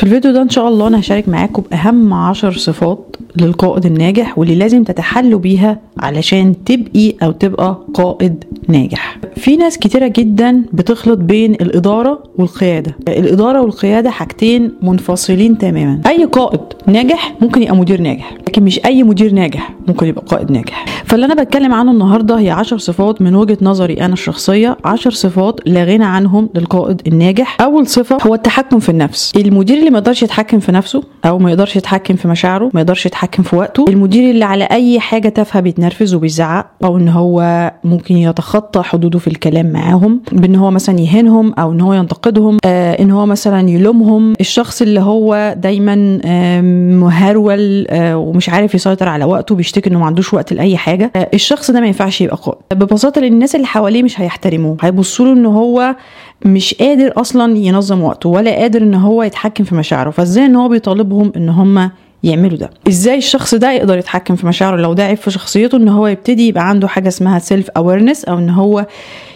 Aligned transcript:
في 0.00 0.06
الفيديو 0.06 0.32
ده 0.32 0.42
إن 0.42 0.48
شاء 0.48 0.68
الله 0.68 0.86
أنا 0.88 1.00
هشارك 1.00 1.28
معاكم 1.28 1.62
باهم 1.70 2.12
عشر 2.14 2.52
صفات 2.52 3.16
للقائد 3.36 3.86
الناجح 3.86 4.38
واللي 4.38 4.54
لازم 4.54 4.84
تتحلوا 4.84 5.38
بيها 5.38 5.78
علشان 5.98 6.64
تبقي 6.64 7.14
أو 7.22 7.30
تبقى 7.30 7.78
قائد 7.94 8.44
ناجح. 8.68 9.18
في 9.36 9.56
ناس 9.56 9.78
كتيرة 9.78 10.06
جدا 10.06 10.62
بتخلط 10.72 11.18
بين 11.18 11.52
الإدارة 11.54 12.22
والقيادة. 12.38 12.96
الإدارة 13.08 13.60
والقيادة 13.62 14.10
حاجتين 14.10 14.72
منفصلين 14.82 15.58
تماما. 15.58 16.00
أي 16.06 16.24
قائد 16.24 16.60
ناجح 16.86 17.34
ممكن 17.40 17.62
يبقى 17.62 17.76
مدير 17.76 18.00
ناجح 18.00 18.32
لكن 18.48 18.62
مش 18.62 18.84
أي 18.84 19.02
مدير 19.02 19.32
ناجح 19.32 19.74
ممكن 19.88 20.06
يبقى 20.06 20.24
قائد 20.26 20.52
ناجح. 20.52 20.84
فاللي 21.04 21.26
أنا 21.26 21.42
بتكلم 21.42 21.74
عنه 21.74 21.92
النهاردة 21.92 22.38
هي 22.38 22.50
عشر 22.50 22.78
صفات 22.78 23.22
من 23.22 23.34
وجهة 23.34 23.58
نظري 23.62 23.94
أنا 23.94 24.12
الشخصية. 24.12 24.76
عشر 24.84 25.10
صفات 25.10 25.60
لا 25.66 25.84
غنى 25.84 26.04
عنهم 26.04 26.48
للقائد 26.54 27.02
الناجح. 27.06 27.60
أول 27.60 27.86
صفة 27.86 28.18
هو 28.26 28.34
التحكم 28.34 28.78
في 28.78 28.88
النفس. 28.88 29.32
المدير 29.36 29.78
اللي 29.78 29.90
ما 29.90 29.98
يقدرش 29.98 30.22
يتحكم 30.22 30.58
في 30.58 30.72
نفسه 30.72 31.02
أو 31.24 31.38
ما 31.38 31.50
يقدرش 31.50 31.76
يتحكم 31.76 32.14
في 32.14 32.28
مشاعره 32.28 32.70
ما 32.74 32.80
يقدرش 32.80 33.06
يتحكم 33.06 33.23
في 33.32 33.56
وقته. 33.56 33.84
المدير 33.88 34.30
اللي 34.30 34.44
على 34.44 34.64
أي 34.64 35.00
حاجة 35.00 35.28
تافهة 35.28 35.60
بيتنرفز 35.60 36.14
وبيزعق 36.14 36.66
أو 36.84 36.96
إن 36.98 37.08
هو 37.08 37.72
ممكن 37.84 38.16
يتخطى 38.16 38.82
حدوده 38.82 39.18
في 39.18 39.26
الكلام 39.28 39.66
معاهم 39.72 40.20
بإن 40.32 40.56
هو 40.56 40.70
مثلا 40.70 41.00
يهينهم 41.00 41.52
أو 41.52 41.72
إن 41.72 41.80
هو 41.80 41.92
ينتقدهم 41.94 42.56
آه 42.64 43.02
إن 43.02 43.10
هو 43.10 43.26
مثلا 43.26 43.70
يلومهم. 43.70 44.32
الشخص 44.40 44.82
اللي 44.82 45.00
هو 45.00 45.54
دايما 45.58 46.18
آه 46.24 46.60
مهرول 47.04 47.86
آه 47.90 48.16
ومش 48.16 48.48
عارف 48.48 48.74
يسيطر 48.74 49.08
على 49.08 49.24
وقته 49.24 49.54
بيشتكي 49.54 49.90
إنه 49.90 49.98
ما 49.98 50.06
عندوش 50.06 50.34
وقت 50.34 50.52
لأي 50.52 50.76
حاجة 50.76 51.10
آه 51.16 51.28
الشخص 51.34 51.70
ده 51.70 51.80
ما 51.80 51.86
ينفعش 51.86 52.20
يبقى 52.20 52.36
قائد. 52.42 52.58
ببساطة 52.74 53.18
الناس 53.18 53.54
اللي 53.54 53.66
حواليه 53.66 54.02
مش 54.02 54.20
هيحترموه. 54.20 54.76
هيبصوا 54.80 55.26
له 55.26 55.32
إن 55.32 55.46
هو 55.46 55.96
مش 56.44 56.74
قادر 56.74 57.12
أصلا 57.16 57.56
ينظم 57.58 58.02
وقته 58.02 58.28
ولا 58.28 58.50
قادر 58.50 58.82
إن 58.82 58.94
هو 58.94 59.22
يتحكم 59.22 59.64
في 59.64 59.74
مشاعره. 59.74 60.10
فإزاي 60.10 60.46
إن 60.46 60.56
هو 60.56 60.68
بيطالبهم 60.68 61.32
إن 61.36 61.48
هم 61.48 61.90
يعملوا 62.24 62.58
ده. 62.58 62.70
إزاي 62.88 63.18
الشخص 63.18 63.54
ده 63.54 63.72
يقدر 63.72 63.98
يتحكم 63.98 64.36
في 64.36 64.46
مشاعره؟ 64.46 64.76
لو 64.76 64.92
ده 64.92 65.02
عيب 65.02 65.16
في 65.18 65.30
شخصيته 65.30 65.76
إن 65.76 65.88
هو 65.88 66.06
يبتدي 66.06 66.48
يبقى 66.48 66.68
عنده 66.68 66.88
حاجة 66.88 67.08
اسمها 67.08 67.38
self 67.38 67.70
awareness 67.70 68.24
أو 68.24 68.38
إن 68.38 68.50
هو 68.50 68.86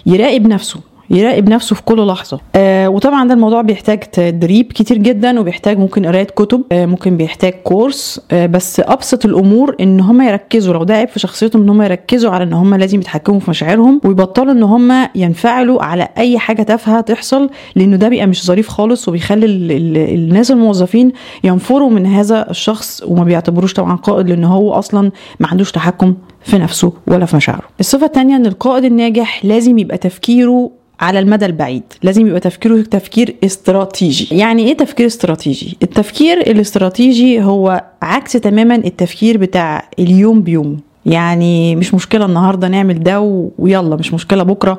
يراقب 0.06 0.47
نفسه. 0.47 0.80
يراقب 1.11 1.48
نفسه 1.48 1.77
في 1.77 1.83
كل 1.83 2.06
لحظة. 2.06 2.41
آه 2.55 2.89
وطبعا 2.89 3.28
ده 3.28 3.34
الموضوع 3.34 3.62
بيحتاج 3.62 3.98
تدريب 4.01 4.73
كتير 4.73 4.98
جدا 4.98 5.41
وبيحتاج 5.41 5.78
ممكن 5.78 6.06
قراية 6.06 6.25
كتب 6.25 6.62
آه 6.73 6.87
ممكن 6.87 7.17
بيحتاج 7.17 7.53
كورس 7.53 8.20
آه 8.31 8.47
بس 8.47 8.81
أبسط 8.81 9.25
الأمور 9.25 9.77
إن 9.81 10.01
هم 10.01 10.23
يركزوا 10.23 10.75
لو 10.75 10.84
ده 10.84 10.95
عيب 10.95 11.09
في 11.09 11.19
شخصيتهم 11.19 11.62
إن 11.62 11.69
هم 11.69 11.83
يركزوا 11.83 12.31
على 12.31 12.45
إن 12.45 12.53
هم 12.53 12.75
لازم 12.75 13.01
يتحكموا 13.01 13.41
في 13.41 13.51
مشاعرهم 13.51 14.01
ويبطلوا 14.05 14.53
إن 14.53 14.62
هم 14.62 15.09
ينفعلوا 15.14 15.83
على 15.83 16.09
أي 16.19 16.39
حاجة 16.39 16.62
تافهة 16.62 17.01
تحصل 17.01 17.51
لأنه 17.77 17.97
ده 17.97 18.09
بيبقى 18.09 18.27
مش 18.27 18.47
ظريف 18.47 18.69
خالص 18.69 19.09
وبيخلي 19.09 19.47
ال 19.47 19.73
ال 19.73 19.97
الناس 19.97 20.51
الموظفين 20.51 21.12
ينفروا 21.45 21.91
من 21.91 22.06
هذا 22.06 22.51
الشخص 22.51 23.03
وما 23.06 23.25
بيعتبروش 23.25 23.73
طبعا 23.73 23.97
قائد 23.97 24.29
لأن 24.29 24.45
هو 24.45 24.73
أصلا 24.73 25.11
ما 25.41 25.48
عندوش 25.48 25.73
تحكم 25.73 26.14
في 26.42 26.59
نفسه 26.59 26.92
ولا 27.06 27.27
في 27.27 27.36
مشاعره. 27.36 27.62
الصفة 27.81 28.06
الثانية 28.06 28.36
إن 28.36 28.47
القائد 28.47 28.84
الناجح 28.84 29.45
لازم 29.45 29.79
يبقى 29.79 29.98
تفكيره 29.98 30.70
على 31.01 31.19
المدى 31.19 31.47
البعيد. 31.47 31.83
لازم 32.03 32.27
يبقى 32.27 32.41
تفكيره 32.41 32.81
تفكير 32.83 33.35
استراتيجي. 33.45 34.37
يعني 34.39 34.67
إيه 34.69 34.77
تفكير 34.77 35.07
استراتيجي؟ 35.07 35.77
التفكير 35.83 36.41
الاستراتيجي 36.41 37.43
هو 37.43 37.85
عكس 38.03 38.33
تماما 38.33 38.75
التفكير 38.75 39.39
بتاع 39.39 39.89
اليوم 39.99 40.43
بيوم. 40.43 40.81
يعني 41.09 41.77
مش 41.77 41.95
مشكلة 41.95 42.25
النهارده 42.25 42.69
نعمل 42.69 43.03
ده 43.03 43.20
ويلا 43.59 43.97
مش 43.97 44.14
مشكلة 44.14 44.42
بكرة. 44.42 44.78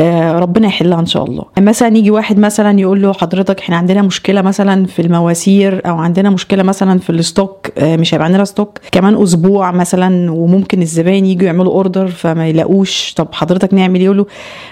آه 0.00 0.38
ربنا 0.38 0.66
يحلها 0.66 1.00
ان 1.00 1.06
شاء 1.06 1.24
الله. 1.24 1.44
مثلا 1.58 1.96
يجي 1.96 2.10
واحد 2.10 2.38
مثلا 2.38 2.80
يقول 2.80 3.02
له 3.02 3.12
حضرتك 3.12 3.60
إحنا 3.60 3.76
عندنا 3.76 4.02
مشكلة 4.02 4.42
مثلا 4.42 4.86
في 4.86 5.02
المواسير 5.02 5.82
أو 5.86 5.96
عندنا 5.96 6.30
مشكلة 6.30 6.62
مثلا 6.62 6.98
في 6.98 7.10
ال 7.10 7.19
stock 7.19 7.66
آه 7.78 7.96
مش 7.96 8.14
هيبقى 8.14 8.26
عندنا 8.26 8.44
stock 8.44 8.78
كمان 8.92 9.22
أسبوع 9.22 9.70
مثلا 9.70 10.32
وممكن 10.32 10.82
الزباين 10.82 11.26
يجوا 11.26 11.46
يعملوا 11.46 11.72
order 11.72 12.06
فما 12.08 12.48
يلاقوش. 12.48 13.12
طب 13.16 13.28
حضرتك 13.32 13.74
نعمل 13.74 14.00
إيه؟ 14.00 14.12
لا 14.12 14.26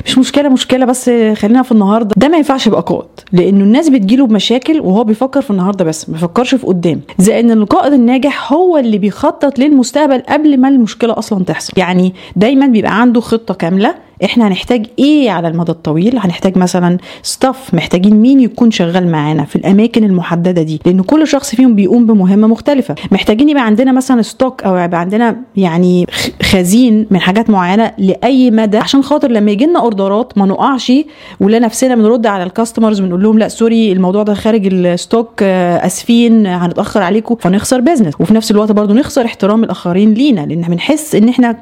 مش 0.07 0.19
مشكلة 0.19 0.49
مشكلة 0.49 0.87
بس 0.87 1.11
خلينا 1.35 1.63
في 1.63 1.73
النهارده. 1.73 2.15
ده 2.17 2.29
ما 2.29 2.37
ينفعش 2.37 2.67
يبقى 2.67 2.83
قائد 2.83 3.09
لأنه 3.33 3.65
الناس 3.65 3.89
بتجيله 3.89 4.27
بمشاكل 4.27 4.81
وهو 4.81 5.05
بيفكر 5.05 5.43
في 5.43 5.51
النهارده 5.51 5.85
بس 5.85 6.09
ما 6.09 6.15
بيفكرش 6.15 6.55
في 6.55 6.67
قدام. 6.67 7.01
زي 7.19 7.41
إن 7.41 7.51
القائد 7.51 7.93
الناجح 7.93 8.53
هو 8.53 8.79
اللي 8.79 8.99
بيخطط 8.99 9.59
للمستقبل 9.59 10.23
قبل 10.29 10.61
ما 10.61 10.71
المشكلة 10.93 11.19
أصلا 11.19 11.45
تحصل. 11.45 11.73
يعني 11.77 12.15
دايما 12.37 12.67
بيبقى 12.67 13.01
عنده 13.01 13.21
خطة 13.21 13.55
كاملة 13.55 13.95
إحنا 14.25 14.49
هنحتاج 14.49 14.87
إيه 14.99 15.31
على 15.31 15.49
المدى 15.49 15.73
الطويل؟ 15.73 16.19
هنحتاج 16.19 16.59
مثلا 16.59 16.99
staff 17.23 17.75
محتاجين 17.75 18.17
مين 18.17 18.41
يكون 18.41 18.71
شغال 18.71 19.11
معانا 19.13 19.45
في 19.45 19.57
الأماكن 19.57 20.05
المحددة 20.05 20.63
دي؟ 20.63 20.81
لأن 20.87 21.03
كل 21.03 21.27
شخص 21.27 21.55
فيهم 21.55 21.75
بيقوم 21.75 22.07
بمهمة 22.07 22.47
مختلفة. 22.47 22.95
محتاجين 23.11 23.49
يبقى 23.49 23.67
عندنا 23.67 23.93
مثلا 23.93 24.23
stock 24.23 24.63
أو 24.63 24.77
يبقى 24.77 25.01
عندنا 25.01 25.37
يعني 25.57 26.07
خزين 26.43 27.07
من 27.11 27.19
حاجات 27.21 27.51
معينة 27.51 27.93
لأي 27.99 28.51
مدى 28.51 28.79
عشان 28.79 29.03
خاطر 29.03 29.31
لما 29.31 29.51
يجي 29.51 29.67
لنا 29.67 29.81
order 29.81 30.29
ات 30.29 30.39
ما 30.39 30.47
نقعش 30.47 30.93
ونلاقي 31.41 31.59
نفسنا 31.59 31.95
بنرد 31.95 32.27
على 32.27 32.43
ال 32.45 32.50
customers 32.50 33.01
بنقول 33.01 33.23
لهم 33.23 33.39
لا 33.39 33.49
sorry 33.49 33.93
الموضوع 33.93 34.23
ده 34.23 34.35
خارج 34.35 34.67
ال 34.73 34.84
stock 34.84 35.43
آسفين 35.43 36.47
هنتأخر 36.47 37.03
عليكم. 37.03 37.35
فنخسر 37.35 37.81
business 37.81 38.15
وفي 38.21 38.35
نفس 38.35 38.51
الوقت 38.51 38.73
برضو 38.73 38.95
نخسر 38.95 39.25
احترام 39.25 39.65
الآخرين 39.65 40.15
لينا 40.15 40.41
لأن 40.41 40.61
بنحس 40.63 41.15
إن 41.15 41.29
إحنا 41.29 41.57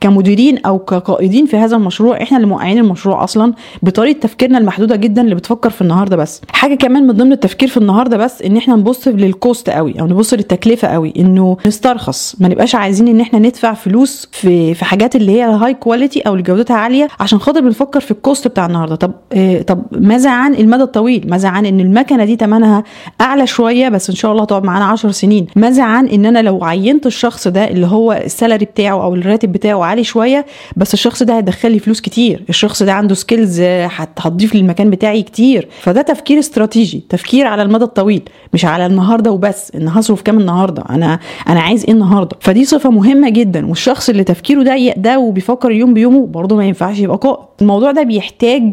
كمديرين 0.00 0.58
أو 0.58 0.78
كقائدين 0.78 1.46
في 1.46 1.56
هذا 1.56 1.76
المشروع. 1.76 1.95
المشروع 2.00 2.22
إحنا 2.22 2.36
اللي 2.36 2.48
موقعين 2.48 2.78
المشروع 2.78 3.24
أصلا 3.24 3.52
بطريقة 3.82 4.18
تفكيرنا 4.20 4.58
المحدودة 4.58 4.96
جدا 4.96 5.22
اللي 5.22 5.34
بتفكر 5.34 5.70
في 5.70 5.82
النهارده 5.82 6.16
بس. 6.16 6.40
حاجة 6.52 6.74
كمان 6.74 7.06
من 7.06 7.12
ضمن 7.14 7.32
التفكير 7.32 7.68
في 7.68 7.76
النهارده 7.76 8.16
بس 8.16 8.42
إن 8.42 8.56
إحنا 8.56 8.76
نبص 8.76 9.08
لل 9.08 9.29
cost 9.29 9.70
قوي 9.70 10.00
أو 10.00 10.06
نبص 10.06 10.34
للتكلفة 10.34 10.88
قوي 10.88 11.12
إنه 11.18 11.56
نسترخص. 11.66 12.36
ما 12.40 12.48
نبقاش 12.48 12.74
عايزين 12.74 13.08
إن 13.08 13.20
إحنا 13.20 13.38
ندفع 13.38 13.74
فلوس 13.74 14.28
في 14.32 14.74
في 14.74 14.84
حاجات 14.84 15.16
اللي 15.16 15.32
هي 15.32 15.42
high 15.42 15.74
quality 15.74 16.20
أو 16.20 16.32
اللي 16.32 16.42
جودتها 16.42 16.76
عالية 16.76 17.08
عشان 17.20 17.38
خاطر 17.38 17.60
بنفكر 17.60 18.00
في 18.00 18.10
ال 18.10 18.18
cost 18.18 18.48
بتاع 18.48 18.66
النهارده. 18.66 18.94
طب 18.96 19.12
آه 19.32 19.62
طب 19.62 19.82
ماذا 19.92 20.30
عن 20.30 20.54
المدى 20.54 20.82
الطويل؟ 20.82 21.26
ماذا 21.30 21.48
عن 21.48 21.66
إن 21.66 21.80
المكنة 21.80 22.24
دي 22.24 22.36
ثمنها 22.36 22.84
أعلى 23.20 23.46
شوية 23.46 23.88
بس 23.88 24.10
إن 24.10 24.16
شاء 24.16 24.32
الله 24.32 24.44
تقعد 24.44 24.64
معانا 24.64 24.84
10 24.84 25.10
سنين؟ 25.10 25.46
ماذا 25.56 25.82
عن 25.82 26.06
إن 26.08 26.26
أنا 26.26 26.42
لو 26.42 26.64
عينت 26.64 27.06
الشخص 27.06 27.48
ده 27.48 27.68
اللي 27.70 27.86
هو 27.86 28.12
ال 28.12 28.19
salary 28.19 28.64
بتاعه 28.64 29.02
أو 29.04 29.14
الراتب 29.14 29.52
بتاعه 29.52 29.84
عالي 29.84 30.04
شوية 30.04 30.46
بس 30.76 30.94
الشخص 30.94 31.22
ده 31.22 31.36
هيدخل 31.36 31.72
لي 31.72 31.78
فلوس 31.86 32.00
كتير. 32.00 32.44
الشخص 32.48 32.82
ده 32.82 32.92
عنده 32.92 33.14
skills 33.14 33.60
هتضيف 33.60 34.54
للمكان 34.54 34.90
بتاعي 34.90 35.22
كتير. 35.22 35.68
فده 35.80 36.02
تفكير 36.02 36.38
استراتيجي 36.38 37.04
تفكير 37.08 37.46
على 37.46 37.62
المدى 37.62 37.84
الطويل 37.84 38.22
مش 38.54 38.64
على 38.64 38.86
النهارده 38.86 39.30
وبس. 39.30 39.72
إن 39.74 39.88
هصرف 39.88 40.22
كام 40.22 40.38
النهارده؟ 40.38 40.84
أنا 40.90 41.18
أنا 41.48 41.60
عايز 41.60 41.84
إيه 41.84 41.92
النهارده؟ 41.92 42.36
فدي 42.40 42.64
صفة 42.64 42.90
مهمة 42.90 43.28
جدا. 43.30 43.66
والشخص 43.66 44.08
اللي 44.08 44.24
تفكيره 44.24 44.62
ضيق 44.62 44.94
ده 44.98 45.18
وبيفكر 45.18 45.70
يوم 45.70 45.94
بيومه 45.94 46.26
برضه 46.26 46.56
ما 46.56 46.64
ينفعش 46.66 46.98
يبقى 46.98 47.16
قائد. 47.16 47.38
الموضوع 47.60 47.92
ده 47.92 48.02
بيحتاج 48.02 48.72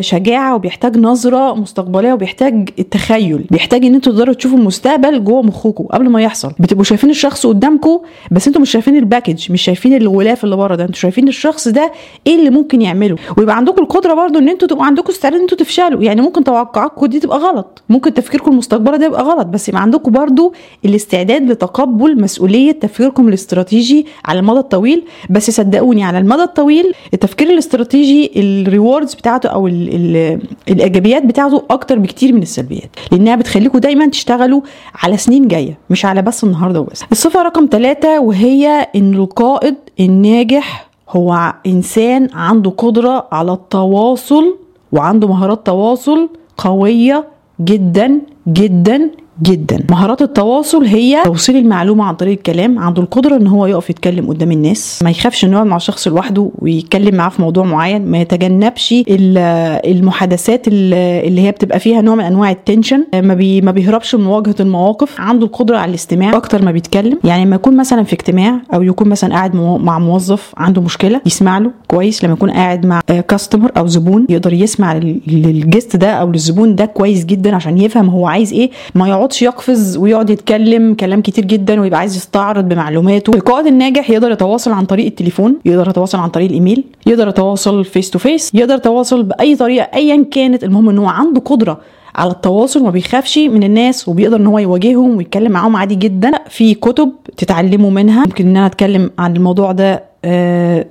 شجاعة 0.00 0.54
وبيحتاج 0.54 0.98
نظرة 0.98 1.54
مستقبلية 1.54 2.12
وبيحتاج 2.12 2.68
التخيل. 2.78 3.44
بيحتاج 3.50 3.84
إن 3.84 3.94
أنتوا 3.94 4.12
تقدروا 4.12 4.34
تشوفوا 4.34 4.58
المستقبل 4.58 5.24
جوه 5.24 5.42
مخكم 5.42 5.84
قبل 5.84 6.08
ما 6.08 6.22
يحصل. 6.22 6.52
بتبقوا 6.58 6.84
شايفين 6.84 7.10
الشخص 7.10 7.46
قدامكم 7.46 8.00
بس 8.30 8.46
أنتوا 8.46 8.60
مش 8.62 8.70
شايفين 8.70 8.96
الباكج 8.96 9.52
مش 9.52 9.62
شايفين 9.62 9.96
الغلاف 9.96 10.44
اللي 10.44 10.56
بره 10.56 10.74
ده. 10.74 10.84
أنتوا 10.84 11.00
شايفين 11.00 11.28
الشخص 11.28 11.68
ده 11.68 11.92
إيه 12.26 12.35
اللي 12.38 12.50
ممكن 12.50 12.82
يعمله. 12.82 13.16
ويبقى 13.38 13.56
عندكم 13.56 13.82
القدرة 13.82 14.14
برضو 14.14 14.38
إن 14.38 14.48
أنتوا 14.48 14.68
تبقوا 14.68 14.84
عندكم 14.84 15.08
استعداد 15.08 15.36
ان 15.36 15.42
أنتوا 15.42 15.58
تفشلوا. 15.58 16.02
يعني 16.02 16.20
ممكن 16.20 16.44
توقعاتكم 16.44 17.06
دي 17.06 17.20
تبقى 17.20 17.38
غلط. 17.38 17.82
ممكن 17.88 18.14
تفكيركم 18.14 18.50
المستقبلي 18.52 18.98
ده 18.98 19.06
يبقى 19.06 19.22
غلط. 19.22 19.46
بس 19.46 19.68
يبقى 19.68 19.82
عندكم 19.82 20.12
برضو 20.12 20.52
الاستعداد 20.84 21.50
لتقبل 21.50 22.20
مسؤولية 22.20 22.72
تفكيركم 22.72 23.28
الاستراتيجي 23.28 24.06
على 24.24 24.38
المدى 24.38 24.58
الطويل. 24.58 25.04
بس 25.30 25.50
صدقوني 25.50 26.04
على 26.04 26.18
المدى 26.18 26.42
الطويل 26.42 26.92
التفكير 27.14 27.50
الاستراتيجي 27.50 28.30
ال 28.36 28.46
rewards 28.46 29.14
بتاعته 29.14 29.48
أو 29.48 29.66
ال 29.66 29.94
ال 29.94 30.38
الإيجابيات 30.68 31.22
بتاعته 31.24 31.62
أكتر 31.70 31.98
بكتير 31.98 32.32
من 32.32 32.42
السلبيات. 32.42 32.90
لأنها 33.12 33.36
بتخليكم 33.36 33.78
دايما 33.78 34.06
تشتغلوا 34.06 34.60
على 35.02 35.16
سنين 35.16 35.48
جاية 35.48 35.78
مش 35.90 36.04
على 36.04 36.22
بس 36.22 36.44
النهارده 36.44 36.80
وبس. 36.80 37.04
الصفه 37.12 37.42
رقم 37.42 37.68
ثلاثة 37.70 38.20
وهي 38.20 38.88
إن 38.96 39.14
القائد 39.14 39.74
الناجح 40.00 40.85
هو 41.10 41.54
إنسان 41.66 42.28
عنده 42.34 42.70
قدرة 42.70 43.26
على 43.32 43.52
التواصل 43.52 44.56
وعنده 44.92 45.28
مهارات 45.28 45.66
تواصل 45.66 46.28
قوية 46.56 47.24
جدا 47.60 48.20
جدا 48.48 49.10
جدا. 49.42 49.84
مهارات 49.90 50.22
التواصل 50.22 50.84
هي 50.84 51.22
توصيل 51.24 51.56
المعلومة 51.56 52.04
عن 52.04 52.14
طريق 52.14 52.32
الكلام 52.32 52.78
عنده 52.78 53.02
القدرة 53.02 53.36
إن 53.36 53.46
هو 53.46 53.66
يقف 53.66 53.90
يتكلم 53.90 54.28
قدام 54.28 54.52
الناس. 54.52 55.02
ما 55.02 55.10
يخافش 55.10 55.44
انه 55.44 55.52
يقعد 55.52 55.66
مع 55.66 55.78
شخص 55.78 56.08
لوحده 56.08 56.50
ويتكلم 56.58 57.14
معاه 57.14 57.28
في 57.28 57.42
موضوع 57.42 57.64
معين. 57.64 58.06
ما 58.06 58.20
يتجنبش 58.20 58.94
المحادثات 59.08 60.68
اللي 60.68 61.40
هي 61.40 61.50
بتبقى 61.50 61.80
فيها 61.80 62.00
نوع 62.00 62.14
من 62.14 62.24
أنواع 62.24 62.50
ال 62.50 62.56
tension. 62.56 63.04
ما, 63.14 63.34
بي 63.34 63.60
ما 63.60 63.70
بيهربش 63.70 64.14
من 64.14 64.24
مواجهة 64.24 64.54
المواقف. 64.60 65.20
عنده 65.20 65.46
القدرة 65.46 65.76
على 65.76 65.88
الاستماع 65.90 66.36
أكتر 66.36 66.62
ما 66.64 66.72
بيتكلم. 66.72 67.18
يعني 67.24 67.44
لما 67.44 67.56
يكون 67.56 67.76
مثلا 67.76 68.02
في 68.02 68.12
اجتماع 68.12 68.60
أو 68.74 68.82
يكون 68.82 69.08
مثلا 69.08 69.34
قاعد 69.34 69.54
مع 69.56 69.98
موظف 69.98 70.52
عنده 70.56 70.82
مشكلة 70.82 71.20
يسمع 71.26 71.58
له 71.58 71.70
كويس. 71.86 72.24
لما 72.24 72.32
يكون 72.32 72.50
قاعد 72.50 72.86
مع 72.86 73.00
customer 73.28 73.72
أو 73.76 73.86
زبون 73.86 74.26
يقدر 74.28 74.52
يسمع 74.52 74.94
لل 75.26 75.46
guest 75.46 75.96
ده 75.96 76.10
أو 76.10 76.30
للزبون 76.30 76.74
ده 76.74 76.84
كويس 76.84 77.24
جدا 77.24 77.54
عشان 77.56 77.78
يفهم 77.78 78.08
هو 78.08 78.26
عايز 78.26 78.52
إيه. 78.52 78.70
ما 78.94 79.08
يقعدش 79.26 79.42
يقفز 79.42 79.96
ويقعد 79.96 80.30
يتكلم 80.30 80.94
كلام 80.94 81.20
كتير 81.20 81.44
جدا 81.44 81.80
ويبقى 81.80 81.98
عايز 81.98 82.16
يستعرض 82.16 82.68
بمعلوماته. 82.68 83.30
القائد 83.34 83.66
الناجح 83.66 84.10
يقدر 84.10 84.30
يتواصل 84.30 84.72
عن 84.72 84.84
طريق 84.84 85.06
التليفون 85.06 85.56
يقدر 85.64 85.88
يتواصل 85.88 86.18
عن 86.18 86.28
طريق 86.28 86.48
الإيميل 86.48 86.84
يقدر 87.06 87.28
يتواصل 87.28 87.84
face 87.84 88.10
to 88.10 88.18
face 88.18 88.54
يقدر 88.54 88.74
يتواصل 88.74 89.22
بأي 89.22 89.56
طريقة 89.56 89.88
ايا 89.94 90.24
كانت. 90.30 90.64
المهم 90.64 90.88
إن 90.88 90.98
هو 90.98 91.06
عنده 91.06 91.40
قدرة 91.40 91.80
على 92.14 92.30
التواصل 92.30 92.80
وما 92.80 92.90
بيخافش 92.90 93.38
من 93.38 93.62
الناس 93.62 94.08
وبيقدر 94.08 94.36
إن 94.36 94.46
هو 94.46 94.58
يواجههم 94.58 95.16
ويتكلم 95.16 95.52
معاهم 95.52 95.76
عادي 95.76 95.94
جدا. 95.94 96.32
في 96.48 96.74
كتب 96.74 97.12
تتعلموا 97.36 97.90
منها. 97.90 98.24
ممكن 98.26 98.48
إن 98.48 98.56
أنا 98.56 98.66
أتكلم 98.66 99.10
عن 99.18 99.36
الموضوع 99.36 99.72
ده 99.72 100.02
آه 100.24 100.86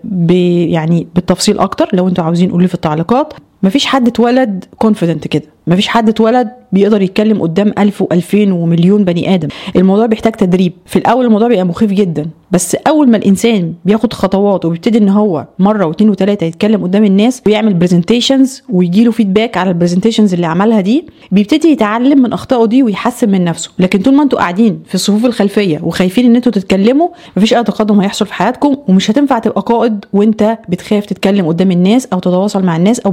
يعني 0.69 1.07
بالتفصيل 1.15 1.59
أكتر 1.59 1.89
لو 1.93 2.07
أنتوا 2.07 2.23
عاوزين 2.23 2.51
قولوا 2.51 2.67
في 2.67 2.73
التعليقات. 2.73 3.33
مفيش 3.65 3.85
حد 3.85 4.07
اتولد 4.07 4.65
confident 4.77 5.27
كده. 5.27 5.43
مفيش 5.67 5.87
حد 5.87 6.09
اتولد 6.09 6.51
بيقدر 6.71 7.01
يتكلم 7.01 7.41
قدام 7.41 7.73
ألف 7.77 8.01
وألفين 8.01 8.51
ومليون 8.51 9.03
بني 9.03 9.35
آدم. 9.35 9.47
الموضوع 9.75 10.05
بيحتاج 10.05 10.33
تدريب. 10.33 10.73
في 10.85 10.99
الأول 10.99 11.25
الموضوع 11.25 11.47
بيبقى 11.47 11.65
مخيف 11.65 11.91
جدا. 11.91 12.25
بس 12.51 12.75
أول 12.75 13.09
ما 13.09 13.17
الإنسان 13.17 13.73
بياخد 13.85 14.13
خطوات 14.13 14.65
وبيبتدي 14.65 14.97
إن 14.97 15.09
هو 15.09 15.45
مرة 15.59 15.85
واثنين 15.85 16.09
وثلاثة 16.09 16.45
يتكلم 16.45 16.83
قدام 16.83 17.03
الناس 17.05 17.41
ويعمل 17.47 17.73
presentations 17.73 18.63
ويجيله 18.69 19.11
feedback 19.11 19.57
على 19.57 19.69
ال 19.69 19.74
presentations 19.74 20.33
اللي 20.33 20.45
عملها 20.47 20.81
دي 20.81 21.05
بيبتدي 21.31 21.67
يتعلم 21.67 22.21
من 22.21 22.33
أخطائه 22.33 22.65
دي 22.65 22.83
ويحسن 22.83 23.29
من 23.29 23.43
نفسه. 23.43 23.71
لكن 23.79 23.99
طول 23.99 24.13
ما 24.13 24.23
أنتوا 24.23 24.39
قاعدين 24.39 24.79
في 24.87 24.95
الصفوف 24.95 25.25
الخلفية 25.25 25.79
وخايفين 25.83 26.25
إن 26.25 26.35
أنتوا 26.35 26.51
تتكلموا 26.51 27.09
مفيش 27.37 27.53
أي 27.53 27.63
تقدم 27.63 27.99
هيحصل 27.99 28.25
في 28.25 28.33
حياتكم 28.33 28.77
ومش 28.87 29.11
هتنفع 29.11 29.39
تبقى 29.39 29.61
قائد 29.61 30.05
وأنت 30.13 30.57
بتخاف 30.69 31.05
تتكلم 31.05 31.47
قدام 31.47 31.71
الناس 31.71 32.07
أو 32.13 32.19
تتواصل 32.19 32.63
مع 32.63 32.75
الناس 32.75 32.99
أو 32.99 33.11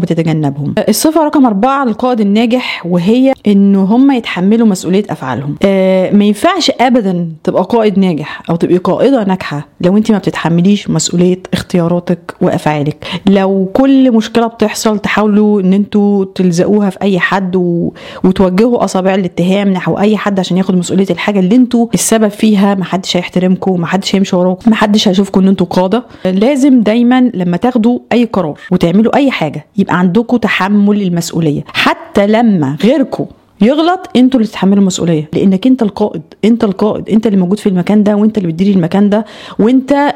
بتتجنبهم 0.50 0.75
الصفة 0.89 1.25
رقم 1.25 1.47
أربعة 1.47 1.85
للقائد 1.85 2.21
الناجح 2.21 2.87
وهي 2.87 3.33
إن 3.47 3.77
هم 3.77 4.11
يتحملوا 4.11 4.67
مسؤولية 4.67 5.05
أفعالهم. 5.11 5.55
آه 5.62 6.11
ما 6.11 6.25
ينفعش 6.25 6.71
أبدا 6.81 7.29
تبقى 7.44 7.62
قائد 7.62 7.99
ناجح 7.99 8.43
أو 8.50 8.56
تبقي 8.56 8.77
قائدة 8.77 9.25
ناجحة 9.25 9.69
لو 9.81 9.97
أنت 9.97 10.12
ما 10.12 10.19
بتتحمليش 10.19 10.91
مسؤولية 10.91 11.39
اختياراتك 11.53 12.35
وأفعالك. 12.41 13.06
لو 13.27 13.69
كل 13.73 14.12
مشكلة 14.12 14.47
بتحصل 14.47 14.99
تحاولوا 14.99 15.61
إن 15.61 15.73
أنتوا 15.73 16.25
تلزقوها 16.35 16.91
في 16.91 17.03
أي 17.03 17.19
حد 17.19 17.56
و... 17.56 17.93
وتوجهوا 18.25 18.85
أصابع 18.85 19.15
الاتهام 19.15 19.69
نحو 19.69 19.99
أي 19.99 20.17
حد 20.17 20.39
عشان 20.41 20.56
ياخد 20.56 20.77
مسؤولية 20.77 21.06
الحاجة 21.11 21.39
اللي 21.41 21.56
أنتوا 21.56 21.87
السبب 21.94 22.29
فيها. 22.29 22.75
محدش 22.75 23.17
هيحترمكم 23.17 23.81
محدش 23.81 24.15
هيمشي 24.15 24.37
وراكم 24.37 24.71
محدش 24.71 25.09
هيشوفكم 25.09 25.41
إن 25.41 25.49
أنتوا 25.49 25.67
قادة. 25.67 26.05
لازم 26.25 26.81
دايما 26.81 27.31
لما 27.35 27.56
تاخدوا 27.56 27.99
أي 28.12 28.25
قرار 28.25 28.59
وتعملوا 28.71 29.17
أي 29.17 29.31
حاجة 29.31 29.67
يبقى 29.77 29.99
عندكم 29.99 30.31
تحمل 30.38 31.02
المسؤولية. 31.02 31.64
حتى 31.67 32.26
لما 32.26 32.76
غيركم 32.82 33.26
يغلط 33.61 34.11
أنتوا 34.17 34.40
اللي 34.40 34.49
تتحملوا 34.50 34.79
المسؤولية. 34.79 35.29
لأنك 35.32 35.67
انت 35.67 35.82
القائد 35.82 36.23
انت 36.44 36.64
القائد 36.64 37.11
انت 37.11 37.26
اللي 37.26 37.38
موجود 37.38 37.58
في 37.58 37.69
المكان 37.69 38.02
ده 38.02 38.17
وانت 38.17 38.38
اللي 38.38 38.49
بتديري 38.49 38.73
المكان 38.73 39.11
ده 39.11 39.25
وانت 39.58 40.14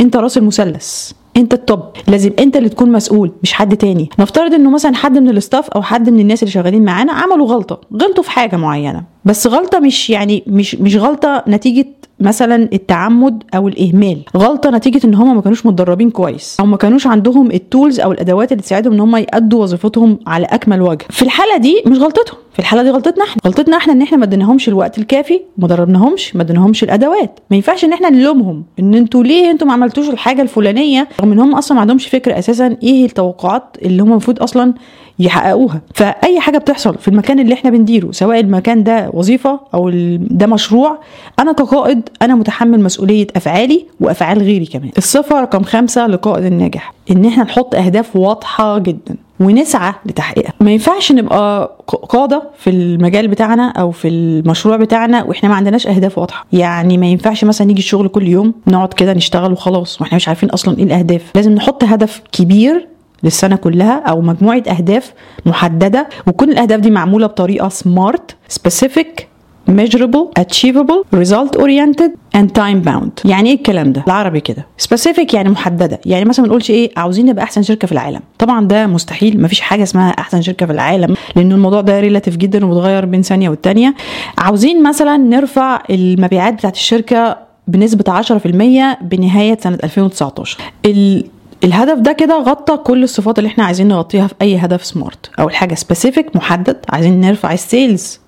انت 0.00 0.16
راس 0.16 0.38
المثلث. 0.38 1.12
انت 1.36 1.54
التوب. 1.54 1.80
لازم 2.08 2.30
انت 2.38 2.56
اللي 2.56 2.68
تكون 2.68 2.92
مسؤول 2.92 3.32
مش 3.42 3.52
حد 3.52 3.76
تاني. 3.76 4.08
نفترض 4.18 4.54
إنه 4.54 4.70
مثلا 4.70 4.94
حد 4.94 5.18
من 5.18 5.28
الاستاف 5.28 5.68
أو 5.70 5.82
حد 5.82 6.10
من 6.10 6.20
الناس 6.20 6.42
اللي 6.42 6.52
شغالين 6.52 6.84
معانا 6.84 7.12
عملوا 7.12 7.46
غلطة 7.46 7.80
غلطوا 8.02 8.22
في 8.24 8.30
حاجة 8.30 8.56
معينة. 8.56 9.02
بس 9.24 9.46
غلطة 9.46 9.78
مش 9.78 10.10
يعني 10.10 10.42
مش 10.46 10.74
مش 10.74 10.96
غلطة 10.96 11.44
نتيجة 11.48 11.86
مثلا 12.20 12.68
التعمد 12.72 13.42
أو 13.54 13.68
الإهمال. 13.68 14.18
غلطة 14.36 14.70
نتيجة 14.70 15.06
إن 15.06 15.14
هم 15.14 15.34
ما 15.34 15.40
كانوش 15.42 15.66
متدربين 15.66 16.10
كويس. 16.10 16.56
أو 16.60 16.66
ما 16.66 16.76
كانوش 16.76 17.06
عندهم 17.06 17.50
التولز 17.50 18.00
أو 18.00 18.12
الأدوات 18.12 18.52
اللي 18.52 18.62
تساعدهم 18.62 18.92
إن 18.92 19.00
هم 19.00 19.16
يأدوا 19.16 19.62
وظيفتهم 19.62 20.18
على 20.26 20.46
أكمل 20.46 20.82
وجه. 20.82 21.04
في 21.10 21.22
الحالة 21.22 21.56
دي 21.56 21.82
مش 21.86 21.98
غلطتهم. 21.98 22.36
في 22.52 22.58
الحالة 22.58 22.82
دي 22.82 22.90
غلطتنا 22.90 23.24
إحنا. 23.24 23.42
غلطتنا 23.46 23.76
إحنا 23.76 23.92
إن 23.92 24.02
إحنا 24.02 24.18
ما 24.18 24.24
اديناهمش 24.24 24.68
الوقت 24.68 24.98
الكافي 24.98 25.40
ما 25.58 25.68
دربناهمش 25.68 26.36
ما 26.36 26.42
اديناهمش 26.42 26.84
الأدوات. 26.84 27.40
ما 27.50 27.56
ينفعش 27.56 27.84
إن 27.84 27.92
إحنا 27.92 28.10
نلومهم 28.10 28.64
إن 28.80 28.94
أنتوا 28.94 29.24
ليه 29.24 29.50
أنتوا 29.50 29.66
ما 29.66 29.72
عملتوش 29.72 30.08
الحاجة 30.08 30.42
الفلانية 30.42 31.08
رغم 31.20 31.32
إن 31.32 31.38
هم 31.38 31.54
أصلا 31.54 31.74
ما 31.74 31.80
عندهمش 31.80 32.06
فكره 32.06 32.38
أساسا 32.38 32.76
إيه 32.82 33.04
التوقعات 33.04 33.76
اللي 33.82 34.02
هم 34.02 34.10
المفروض 34.10 34.42
أصلا 34.42 34.74
يحققوها. 35.18 35.80
فأي 35.94 36.40
حاجة 36.40 36.58
بتحصل 36.58 36.98
في 36.98 37.08
المكان 37.08 37.38
اللي 37.40 37.54
إحنا 37.54 37.70
بنديره 37.70 38.12
سواء 38.12 38.40
المكان 38.40 38.82
ده 38.84 39.10
وظيفة 39.12 39.60
أو 39.74 39.90
ده 40.18 40.46
مشروع 40.46 40.98
أنا 41.38 41.52
كقائد 41.52 42.08
أنا 42.22 42.34
متحمل 42.34 42.80
مسؤولية 42.82 43.26
أفعالي 43.36 43.86
وأفعال 44.00 44.38
غيري 44.38 44.66
كمان. 44.66 44.90
الصفة 44.98 45.40
رقم 45.40 45.62
خمسة 45.62 46.06
لقائد 46.06 46.44
الناجح 46.44 46.94
إن 47.10 47.24
إحنا 47.24 47.44
نحط 47.44 47.74
أهداف 47.74 48.16
واضحة 48.16 48.78
جدا 48.78 49.16
ونسعى 49.40 49.92
لتحقيقها. 50.06 50.52
ما 50.60 50.70
ينفعش 50.70 51.12
نبقى 51.12 51.76
قادة 52.08 52.42
في 52.58 52.70
المجال 52.70 53.28
بتاعنا 53.28 53.68
أو 53.68 53.90
في 53.90 54.08
المشروع 54.08 54.76
بتاعنا 54.76 55.22
وإحنا 55.24 55.48
ما 55.48 55.54
عندناش 55.54 55.86
أهداف 55.86 56.18
واضحة. 56.18 56.46
يعني 56.52 56.98
ما 56.98 57.06
ينفعش 57.06 57.44
مثلا 57.44 57.66
نيجي 57.66 57.78
الشغل 57.78 58.08
كل 58.08 58.28
يوم 58.28 58.54
نقعد 58.66 58.92
كده 58.92 59.12
نشتغل 59.12 59.52
وخلاص 59.52 60.00
وإحنا 60.00 60.16
مش 60.16 60.28
عارفين 60.28 60.50
أصلا 60.50 60.78
إيه 60.78 60.84
الأهداف. 60.84 61.22
لازم 61.34 61.52
نحط 61.52 61.84
هدف 61.84 62.22
كبير 62.32 62.88
للسنة 63.24 63.56
كلها 63.56 63.98
أو 64.00 64.20
مجموعة 64.20 64.62
أهداف 64.68 65.12
محددة. 65.46 66.08
وكل 66.26 66.50
الأهداف 66.50 66.80
دي 66.80 66.90
معمولة 66.90 67.26
بطريقة 67.26 67.68
SMART 67.68 68.36
specific 68.48 69.28
measurable 69.70 70.26
achievable 70.40 71.00
result 71.22 71.52
oriented 71.64 72.10
and 72.36 72.48
time 72.58 72.88
bound 72.88 73.10
يعني 73.24 73.50
إيه 73.50 73.56
الكلام 73.56 73.92
ده؟ 73.92 74.04
العربي 74.06 74.40
كده. 74.40 74.66
specific 74.82 75.34
يعني 75.34 75.48
محددة. 75.48 76.00
يعني 76.06 76.24
مثلا 76.24 76.42
ما 76.44 76.48
نقولش 76.48 76.70
إيه 76.70 76.90
عاوزين 76.96 77.26
نبقى 77.26 77.44
أحسن 77.44 77.62
شركة 77.62 77.86
في 77.86 77.92
العالم. 77.92 78.20
طبعا 78.38 78.66
ده 78.66 78.86
مستحيل. 78.86 79.42
مفيش 79.42 79.60
حاجة 79.60 79.82
اسمها 79.82 80.10
أحسن 80.10 80.42
شركة 80.42 80.66
في 80.66 80.72
العالم 80.72 81.14
لأن 81.36 81.52
الموضوع 81.52 81.80
ده 81.80 82.00
relative 82.00 82.36
جدا 82.36 82.64
وبيتغير 82.66 83.04
بين 83.04 83.22
ثانية 83.22 83.48
والتانيه 83.48 83.94
عاوزين 84.38 84.82
مثلا 84.82 85.16
نرفع 85.16 85.82
المبيعات 85.90 86.54
بتاعت 86.54 86.74
الشركة 86.76 87.36
بنسبة 87.68 88.22
10% 88.22 89.02
بنهاية 89.02 89.58
سنة 89.60 89.78
2019 89.84 90.58
ال 90.86 91.24
الهدف 91.64 91.98
ده 91.98 92.12
كده 92.12 92.38
غطى 92.38 92.76
كل 92.76 93.02
الصفات 93.02 93.38
اللي 93.38 93.48
إحنا 93.48 93.64
عايزين 93.64 93.88
نغطيها 93.88 94.26
في 94.26 94.34
أي 94.42 94.56
هدف 94.56 94.84
SMART 94.84 95.30
أول 95.38 95.54
حاجة 95.54 95.74
specific 95.74 96.36
محدد 96.36 96.76
عايزين 96.90 97.20
نرفع 97.20 97.52
ال 97.52 97.62
sales. 97.62 98.20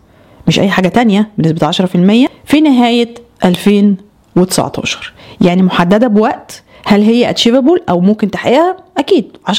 مش 0.49 0.61
أي 0.61 0.71
حاجة 0.71 0.88
تانية 0.88 1.29
بنسبة 1.38 1.71
10% 1.71 2.29
في 2.44 2.61
نهاية 2.61 3.15
2019 3.44 5.12
يعني 5.41 5.62
محددة 5.62 6.06
بوقت 6.06 6.62
هل 6.87 7.03
هي 7.03 7.31
achievable 7.31 7.81
أو 7.88 8.00
ممكن 8.00 8.31
تحقيقها؟ 8.31 8.77
أكيد 8.99 9.25
10% 9.51 9.53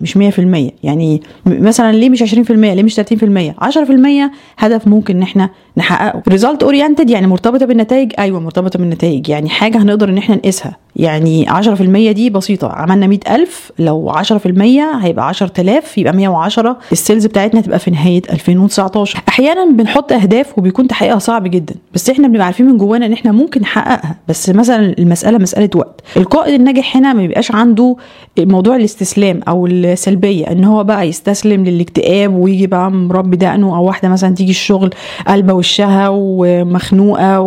مش 0.00 0.18
100% 0.18 0.72
يعني 0.82 1.22
مثلا 1.46 1.92
ليه 1.92 2.10
مش 2.10 2.22
20% 2.22 2.50
ليه 2.50 2.82
مش 2.82 3.00
30% 3.00 3.54
10% 3.64 4.30
هدف 4.58 4.88
ممكن 4.88 5.16
إن 5.16 5.22
إحنا 5.22 5.50
نحققه. 5.76 6.22
result 6.28 6.62
oriented 6.62 7.10
يعني 7.10 7.26
مرتبطة 7.26 7.66
بالنتائج. 7.66 8.12
أيوه 8.18 8.40
مرتبطة 8.40 8.78
بالنتائج. 8.78 9.28
يعني 9.28 9.48
حاجة 9.48 9.78
هنقدر 9.82 10.08
إن 10.08 10.18
إحنا 10.18 10.36
نقيسها. 10.36 10.76
يعني 10.96 11.46
10% 11.48 12.12
دي 12.12 12.30
بسيطة. 12.30 12.68
عملنا 12.68 13.06
100000 13.06 13.72
لو 13.78 14.10
10% 14.10 14.94
هيبقى 15.02 15.28
10000 15.28 15.98
يبقى 15.98 16.12
110 16.16 16.78
ال 16.92 16.98
sales 16.98 17.26
بتاعتنا 17.26 17.60
تبقى 17.60 17.78
في 17.78 17.90
نهاية 17.90 18.22
2019 18.32 19.22
أحيانا 19.28 19.64
بنحط 19.70 20.12
أهداف 20.12 20.58
وبيكون 20.58 20.88
تحقيقها 20.88 21.18
صعب 21.18 21.48
جدا. 21.50 21.74
بس 21.94 22.10
إحنا 22.10 22.28
بنبقى 22.28 22.46
عارفين 22.46 22.66
من 22.66 22.78
جوانا 22.78 23.06
إن 23.06 23.12
إحنا 23.12 23.32
ممكن 23.32 23.60
نحققها. 23.60 24.16
بس 24.28 24.50
مثلا 24.50 24.94
المسألة 24.98 25.38
مسألة 25.38 25.70
وقت. 25.74 26.00
القائد 26.16 26.54
الناجح 26.54 26.96
هنا 26.96 27.12
ما 27.12 27.20
بيبقاش 27.22 27.52
عنده 27.52 27.96
موضوع 28.38 28.73
الاستسلام 28.76 29.40
أو 29.48 29.66
السلبية 29.66 30.44
إن 30.46 30.64
هو 30.64 30.84
بقى 30.84 31.08
يستسلم 31.08 31.64
للاكتئاب 31.64 32.34
ويجي 32.34 32.66
بقى 32.66 32.90
مربي 32.90 33.36
دقنه 33.36 33.76
أو 33.76 33.84
واحدة 33.84 34.08
مثلا 34.08 34.34
تيجي 34.34 34.50
الشغل 34.50 34.90
قلبة 35.28 35.52
وشها 35.54 36.08
ومخنوقة. 36.12 37.40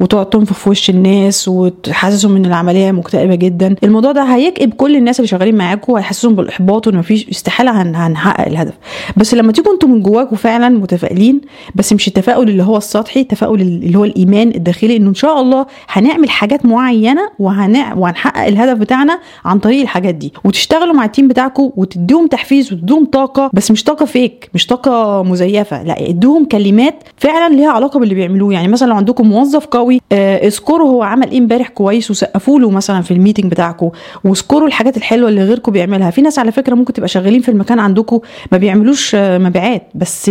وتقعد 0.00 0.26
تنفخ 0.30 0.56
في 0.56 0.70
وش 0.70 0.90
الناس 0.90 1.48
وتحسسهم 1.48 2.36
إن 2.36 2.46
العملية 2.46 2.90
مكتئبة 2.92 3.34
جدا 3.34 3.74
الموضوع 3.84 4.12
ده 4.12 4.22
هيكئب 4.22 4.74
كل 4.74 4.96
الناس 4.96 5.20
اللي 5.20 5.28
شغالين 5.28 5.54
معاكم 5.54 5.92
وهيحسسهم 5.92 6.34
بالإحباط 6.34 6.86
وإن 6.86 6.96
مفيش 6.96 7.28
استحالة 7.28 7.82
هن- 7.82 7.94
هنحقق 7.96 8.46
الهدف 8.46 8.72
بس 9.16 9.34
لما 9.34 9.52
تيجوا 9.52 9.72
أنتوا 9.72 9.88
من 9.88 10.02
جواكم 10.02 10.36
فعلا 10.36 10.68
متفائلين 10.68 11.40
بس 11.74 11.92
مش 11.92 12.08
التفاؤل 12.08 12.48
اللي 12.48 12.62
هو 12.62 12.76
السطحي 12.76 13.20
التفاؤل 13.20 13.60
اللي 13.60 13.98
هو 13.98 14.04
الإيمان 14.04 14.48
الداخلي 14.48 14.96
إنه 14.96 15.08
إن 15.08 15.14
شاء 15.14 15.40
الله 15.40 15.66
هنعمل 15.88 16.30
حاجات 16.30 16.66
معينة 16.66 17.22
وهن... 17.38 17.76
وهنحقق 17.96 18.46
الهدف 18.46 18.78
بتاعنا 18.78 19.18
عن 19.44 19.58
طريق 19.58 19.80
الحاجات 19.80 20.14
دي 20.14 20.32
وتشتغلوا 20.72 20.94
مع 20.94 21.04
ال 21.04 21.09
team 21.09 21.28
بتاعكم 21.28 21.70
وتديهم 21.76 22.26
تحفيز 22.26 22.72
وتديهم 22.72 23.04
طاقة 23.04 23.50
بس 23.52 23.70
مش 23.70 23.84
طاقة 23.84 24.06
fake 24.06 24.50
مش 24.54 24.66
طاقة 24.66 25.22
مزيفة 25.22 25.82
لا 25.82 26.08
ادوهم 26.08 26.44
كلمات 26.44 26.94
فعلا 27.16 27.54
ليها 27.54 27.70
علاقة 27.70 28.00
باللي 28.00 28.14
بيعملوه. 28.14 28.52
يعني 28.52 28.68
مثلا 28.68 28.88
لو 28.88 28.96
عندكم 28.96 29.26
موظف 29.28 29.66
قوي 29.66 30.00
آه، 30.12 30.46
اذكروا 30.46 30.90
هو 30.90 31.02
عمل 31.02 31.30
إيه 31.30 31.38
امبارح 31.38 31.68
كويس 31.68 32.10
وسقفوا 32.10 32.60
له 32.60 32.70
مثلا 32.70 33.00
في 33.02 33.10
ال 33.10 33.15
meeting 33.15 33.50
بتاعكم 33.50 33.90
واذكروا 34.24 34.66
الحاجات 34.66 34.96
الحلوة 34.96 35.28
اللي 35.28 35.44
غيركم 35.44 35.72
بيعملها. 35.72 36.10
في 36.10 36.22
ناس 36.22 36.38
على 36.38 36.52
فكرة 36.52 36.74
ممكن 36.74 36.92
تبقى 36.92 37.08
شغالين 37.08 37.40
في 37.40 37.48
المكان 37.48 37.78
عندكم 37.78 38.20
ما 38.52 38.58
بيعملوش 38.58 39.14
آه، 39.14 39.38
مبيعات 39.38 39.82
بس 39.94 40.30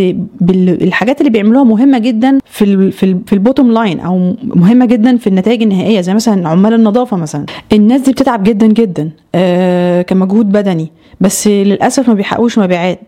الحاجات 0.60 1.22
اللي 1.22 1.30
بيعملوها 1.32 1.64
مهمة 1.64 1.98
جدا 2.00 2.38
في 2.46 2.64
ال 2.66 2.92
في, 2.92 3.04
ال 3.04 3.20
في 3.28 3.34
bottom 3.34 3.72
line 3.72 4.00
أو 4.00 4.36
مهمة 4.44 4.86
جدا 4.86 5.18
في 5.18 5.28
النتائج 5.28 5.62
النهائية 5.62 6.02
زي 6.02 6.14
مثلا 6.14 6.50
عمال 6.50 6.74
النظافة 6.74 7.18
مثلا. 7.18 7.46
الناس 7.74 8.02
دي 8.02 8.12
بتتعب 8.12 8.44
جدا 8.44 8.68
جدا. 8.68 9.10
آه 9.36 10.02
كمجهود 10.02 10.31
بدني 10.34 10.92
بس 11.22 11.48
للأسف 11.48 12.08
ما 12.08 12.14
بيحققوش 12.14 12.58
مبيعات. 12.60 13.00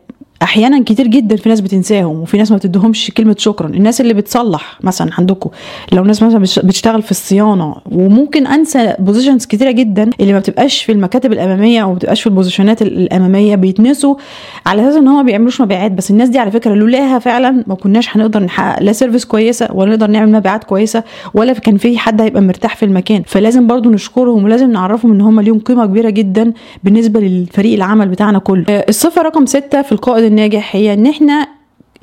أحيانا 0.44 0.84
كتير 0.84 1.08
جدا 1.08 1.36
في 1.36 1.50
ناس 1.50 1.62
بتنساهم 1.62 2.20
وفي 2.22 2.38
ناس 2.38 2.52
ما 2.52 2.58
بتديهمش 2.58 3.12
كلمة 3.18 3.36
شكرا. 3.40 3.68
الناس 3.68 4.02
اللي 4.02 4.14
بتصلح 4.14 4.78
مثلا 4.84 5.10
عندكم 5.18 5.50
لو 5.92 6.04
ناس 6.04 6.24
مثلا 6.24 6.40
بتش- 6.40 6.60
بتشتغل 6.60 7.02
في 7.02 7.12
الصيانة 7.12 7.76
وممكن 7.92 8.48
أنسى 8.48 8.94
positions 9.00 9.46
كتيرة 9.46 9.72
جدا 9.72 10.10
اللي 10.20 10.34
ما 10.34 10.40
بتبقاش 10.40 10.84
في 10.84 10.92
المكاتب 10.92 11.34
الأمامية 11.34 11.82
أو 11.84 11.90
ما 11.90 11.96
بتبقاش 11.96 12.22
في 12.22 12.28
ال 12.28 12.33
positionات 12.33 12.82
ال- 12.82 12.98
الأمامية 12.98 13.56
بيتنسوا 13.56 14.16
على 14.66 14.82
أساس 14.82 14.96
إن 14.96 15.08
هم 15.08 15.16
ما 15.16 15.22
بيعملوش 15.22 15.62
مبيعات. 15.62 15.92
بس 15.92 16.12
الناس 16.12 16.30
دي 16.30 16.40
على 16.40 16.52
فكرة 16.52 16.74
لولاها 16.74 17.20
فعلا 17.20 17.64
ما 17.68 17.76
كناش 17.76 18.18
هنقدر 18.18 18.44
نحقق 18.44 18.84
لا 18.84 18.92
سيرفيس 18.94 19.26
كويسة 19.26 19.68
ولا 19.74 19.90
نقدر 19.92 20.08
نعمل 20.08 20.32
مبيعات 20.32 20.64
كويسة 20.64 21.04
ولا 21.34 21.54
كان 21.54 21.78
في 21.78 21.98
حد 21.98 22.22
هيبقى 22.22 22.42
مرتاح 22.42 22.76
في 22.76 22.86
المكان. 22.86 23.24
فلازم 23.26 23.68
برضو 23.68 23.90
نشكرهم 23.90 24.44
ولازم 24.44 24.72
نعرفهم 24.72 25.12
إن 25.12 25.22
هم 25.22 25.40
ليهم 25.42 25.60
قيمة 25.60 25.86
كبيرة 25.86 26.10
جدا 26.10 26.54
بالنسبة 26.84 27.20
للفريق 27.20 27.74
العمل 27.74 28.08
بتاعنا 28.08 28.40
كله. 28.40 28.66
آه، 28.70 28.86
الصفه 28.90 29.22
رقم 29.22 29.46
ستة 29.46 29.82
في 29.82 29.92
القائد 29.92 30.24
الناجح 30.38 30.76
هي 30.76 30.94
إن 30.94 31.06
إحنا 31.08 31.48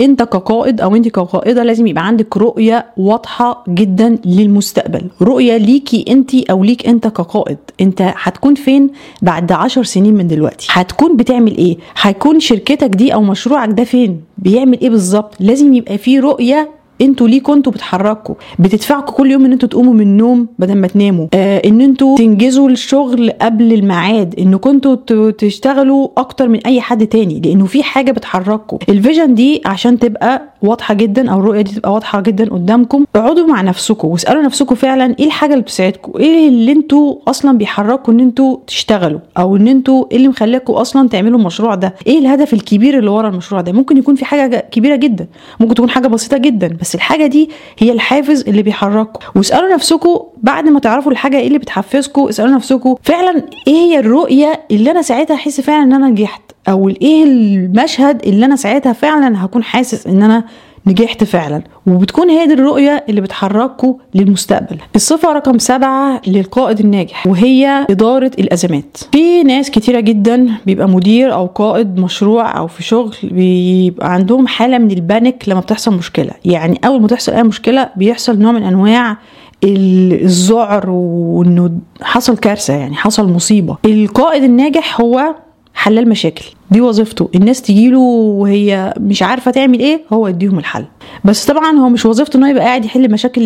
أنت 0.01 0.23
كقائد 0.23 0.81
أو 0.81 0.97
أنت 0.97 1.09
كقائدة 1.09 1.63
لازم 1.63 1.87
يبقى 1.87 2.07
عندك 2.07 2.37
رؤية 2.37 2.87
واضحة 2.97 3.65
جدا 3.69 4.19
للمستقبل. 4.25 5.03
رؤية 5.23 5.57
ليكي 5.57 6.05
أنت 6.09 6.35
أو 6.51 6.65
ليك 6.65 6.87
أنت 6.89 7.07
كقائد. 7.09 7.59
أنت 7.81 8.13
هتكون 8.17 8.55
فين 8.55 8.91
بعد 9.23 9.53
عشر 9.53 9.83
سنين 9.85 10.15
من 10.15 10.27
دلوقتي؟ 10.27 10.67
هتكون 10.71 11.17
بتعمل 11.17 11.57
إيه؟ 11.57 11.77
هيكون 12.01 12.41
شركتك 12.41 12.89
دي 12.91 13.15
أو 13.15 13.23
مشروعك 13.23 13.69
ده 13.71 13.85
فين؟ 13.85 14.21
بيعمل 14.39 14.81
إيه 14.81 14.91
بالظبط؟ 14.91 15.35
لازم 15.41 15.75
يبقى 15.75 15.99
فيه 15.99 16.21
رؤية 16.21 16.71
أنتوا 17.01 17.29
ليكوا 17.29 17.55
أنتوا 17.55 17.73
بتحركوا؟ 17.73 18.35
بتدفعكوا 18.59 19.15
كل 19.15 19.31
يوم 19.31 19.45
ان 19.45 19.53
أنتوا 19.53 19.69
تقوموا 19.69 19.95
من 19.95 20.01
النوم 20.01 20.47
بدل 20.59 20.75
ما 20.75 20.87
تناموا. 20.87 21.27
آه 21.35 21.63
ان 21.69 21.81
أنتوا 21.81 22.17
تنجزوا 22.17 22.69
الشغل 22.71 23.31
قبل 23.31 23.73
الميعاد 23.73 24.35
انكم 24.39 24.71
أنتوا 24.71 24.95
ت- 24.95 25.13
تشتغلوا 25.39 26.09
أكتر 26.17 26.49
من 26.49 26.59
اي 26.67 26.81
حد 26.81 27.07
تاني 27.07 27.41
لأنه 27.45 27.67
في 27.67 27.83
حاجة 27.83 28.13
بتحرككم 28.13 28.79
ال 28.89 28.95
vision 28.95 29.35
دي 29.35 29.61
عشان 29.67 29.99
تبقى 29.99 30.43
واضحة 30.63 30.95
جدا 30.95 31.31
أو 31.31 31.39
الرؤية 31.41 31.61
دي 31.63 31.73
تبقى 31.75 31.93
واضحة 31.93 32.21
جدا 32.21 32.45
قدامكم 32.55 33.05
اقعدوا 33.17 33.47
مع 33.47 33.61
نفسكم 33.63 34.09
واسألوا 34.09 34.43
نفسكم 34.43 34.75
فعلا 34.75 35.15
إيه 35.19 35.27
الحاجة 35.27 35.53
اللي 35.53 35.63
بتساعدكم؟ 35.63 36.13
إيه 36.19 36.49
اللي 36.49 36.73
أنتوا 36.73 37.17
أصلا 37.29 37.59
بيحركوا 37.59 38.15
إن 38.15 38.21
أنتوا 38.21 38.57
تشتغلوا؟ 38.67 39.21
أو 39.39 39.57
إن 39.57 39.69
أنتوا 39.69 40.05
إيه 40.11 40.17
اللي 40.17 40.29
مخليكم 40.29 40.73
أصلا 40.73 41.09
تعملوا 41.09 41.39
المشروع 41.39 41.75
ده؟ 41.75 41.95
إيه 42.07 42.19
الهدف 42.19 42.55
الكبير 42.55 42.99
اللي 42.99 43.11
ورا 43.11 43.29
المشروع 43.29 43.61
ده؟ 43.61 43.73
ممكن 43.73 43.97
يكون 43.97 44.15
في 44.15 44.25
حاجة 44.25 44.69
كبيرة 44.73 44.97
جدا 44.97 45.27
ممكن 45.61 45.75
تكون 45.75 45.91
حاجة 45.91 46.07
بسيطة 46.09 46.37
جدا 46.39 46.77
بس 46.81 46.90
الحاجة 46.95 47.27
دي 47.27 47.51
هي 47.79 47.93
الحافز 47.93 48.41
اللي 48.49 48.63
بيحرككم. 48.63 49.21
واسألوا 49.37 49.75
نفسكم 49.75 50.21
بعد 50.43 50.69
ما 50.69 50.81
تعرفوا 50.81 51.13
الحاجة 51.13 51.37
إيه 51.39 51.47
اللي 51.47 51.59
بتحفزكم 51.59 52.29
اسألوا 52.29 52.55
نفسكم 52.55 52.95
فعلا 53.03 53.43
إيه 53.69 53.75
هي 53.75 53.99
الرؤية 53.99 54.61
اللي 54.71 54.91
أنا 54.91 55.03
ساعتها 55.03 55.35
احس 55.35 55.61
فعلا 55.61 55.83
إن 55.83 55.93
أنا 55.93 56.09
نجحت؟ 56.09 56.43
أو 56.69 56.89
إيه 56.89 57.25
المشهد 57.25 58.27
اللي 58.27 58.47
أنا 58.47 58.57
ساعتها 58.57 58.93
فعلا 58.93 59.45
هكون 59.45 59.63
حاسس 59.65 60.07
إن 60.07 60.23
أنا 60.23 60.45
نجحت 60.91 61.25
فعلا. 61.25 61.63
وبتكون 61.87 62.31
هي 62.31 62.47
دي 62.47 62.53
الرؤية 62.55 63.05
اللي 63.09 63.21
بتحرككم 63.21 63.95
للمستقبل. 64.15 64.79
الصفة 64.97 65.33
رقم 65.33 65.59
سبعة 65.59 66.21
للقائد 66.27 66.81
الناجح 66.81 67.27
وهي 67.27 67.87
إدارة 67.91 68.31
الأزمات. 68.39 68.97
في 69.13 69.43
ناس 69.43 69.71
كتيرة 69.71 70.01
جدا 70.01 70.49
بيبقى 70.67 70.89
مدير 70.89 71.33
أو 71.35 71.47
قائد 71.47 71.99
مشروع 72.01 72.59
أو 72.59 72.67
في 72.67 72.83
شغل 72.83 73.15
بيبقى 73.23 74.13
عندهم 74.13 74.47
حالة 74.47 74.79
من 74.79 74.91
البانيك 74.91 75.49
لما 75.49 75.61
بتحصل 75.61 75.95
مشكلة. 75.95 76.31
يعني 76.45 76.81
أول 76.85 77.01
ما 77.01 77.09
تحصل 77.09 77.33
أي 77.33 77.43
مشكلة 77.43 77.89
بيحصل 77.97 78.39
نوع 78.39 78.53
من 78.53 78.63
أنواع 78.63 79.17
ال- 79.65 80.23
الذعر 80.25 80.91
وإنه 80.91 81.71
حصل 82.03 82.37
كارثة 82.37 82.75
يعني 82.75 82.95
حصل 82.95 83.29
مصيبة. 83.33 83.77
القائد 83.85 84.43
الناجح 84.43 85.01
هو 85.01 85.35
حلال 85.75 86.09
مشاكل 86.09 86.45
دي 86.71 86.81
وظيفته. 86.81 87.29
الناس 87.35 87.63
تجيله 87.63 87.99
وهي 87.99 88.95
مش 89.01 89.23
عارفة 89.23 89.51
تعمل 89.51 89.79
إيه 89.81 90.01
هو 90.13 90.29
يديهم 90.29 90.59
الحل. 90.59 90.85
بس 91.25 91.47
طبعا 91.47 91.79
هو 91.79 91.89
مش 91.89 92.07
وظيفته 92.07 92.37
إنه 92.37 92.51
يبقى 92.51 92.65
قاعد 92.65 92.85
يحل 92.85 93.11
مشاكل 93.11 93.43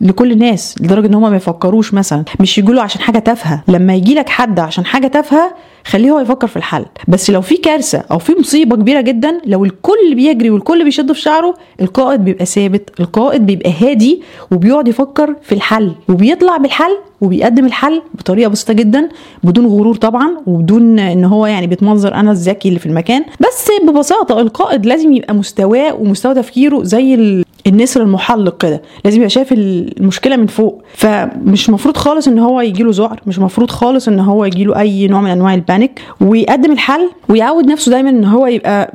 لكل 0.00 0.32
الناس 0.32 0.74
لدرجة 0.80 1.06
إن 1.06 1.14
هم 1.14 1.30
ما 1.30 1.36
يفكروش 1.36 1.94
مثلا. 1.94 2.24
مش 2.40 2.58
يجيله 2.58 2.82
عشان 2.82 3.00
حاجة 3.00 3.18
تافهة. 3.18 3.62
لما 3.68 3.94
يجي 3.94 4.14
لك 4.14 4.28
حد 4.28 4.58
عشان 4.60 4.84
حاجة 4.86 5.06
تافهة 5.06 5.54
خليه 5.86 6.10
هو 6.10 6.20
يفكر 6.20 6.46
في 6.46 6.56
الحل. 6.56 6.84
بس 7.08 7.30
لو 7.30 7.40
في 7.40 7.56
كارثة 7.56 8.04
أو 8.10 8.18
في 8.18 8.32
مصيبة 8.40 8.76
كبيرة 8.76 9.00
جدا 9.00 9.40
لو 9.46 9.64
الكل 9.64 10.14
بيجري 10.14 10.50
والكل 10.50 10.84
بيشد 10.84 11.12
في 11.12 11.20
شعره 11.20 11.54
القائد 11.80 12.24
بيبقى 12.24 12.46
ثابت 12.46 12.90
القائد 13.00 13.46
بيبقى 13.46 13.72
هادي 13.80 14.22
وبيقعد 14.50 14.88
يفكر 14.88 15.34
في 15.42 15.54
الحل 15.54 15.92
وبيطلع 16.08 16.56
بالحل 16.56 16.96
وبيقدم 17.20 17.66
الحل 17.66 18.02
بطريقة 18.14 18.48
بسيطة 18.48 18.72
جدا 18.72 19.08
بدون 19.44 19.66
غرور 19.66 19.94
طبعا 19.96 20.30
وبدون 20.46 20.98
إن 20.98 21.24
هو 21.24 21.46
يعني 21.46 21.66
بيتمنظر 21.66 22.14
أنا 22.14 22.30
الذكي 22.32 22.68
اللي 22.68 22.78
في 22.80 22.86
المكان. 22.86 23.24
بس 23.40 23.68
ببساطة 23.88 24.40
القائد 24.40 24.86
لازم 24.86 25.12
يبقى 25.12 25.34
مستواه 25.34 25.94
ومستوى 25.94 26.34
تفكيره 26.34 26.82
زي 26.82 27.14
ال- 27.14 27.44
النسر 27.66 28.02
المحلق 28.02 28.56
كده. 28.62 28.82
لازم 29.04 29.16
يبقى 29.16 29.30
شايف 29.30 29.52
المشكلة 29.52 30.36
من 30.36 30.46
فوق. 30.46 30.82
فمش 30.94 31.70
مفروض 31.70 31.96
خالص 31.96 32.28
إن 32.28 32.38
هو 32.38 32.60
يجيله 32.60 32.90
ذعر 32.94 33.20
مش 33.26 33.38
مفروض 33.38 33.70
خالص 33.70 34.08
إن 34.08 34.18
هو 34.20 34.44
يجيله 34.44 34.80
أي 34.80 35.06
نوع 35.06 35.20
من 35.20 35.30
أنواع 35.30 35.54
البانيك. 35.54 36.00
ويقدم 36.20 36.72
الحل 36.72 37.10
ويعود 37.28 37.66
نفسه 37.66 37.90
دايما 37.90 38.10
إن 38.10 38.24
هو 38.24 38.46
يبقى 38.46 38.94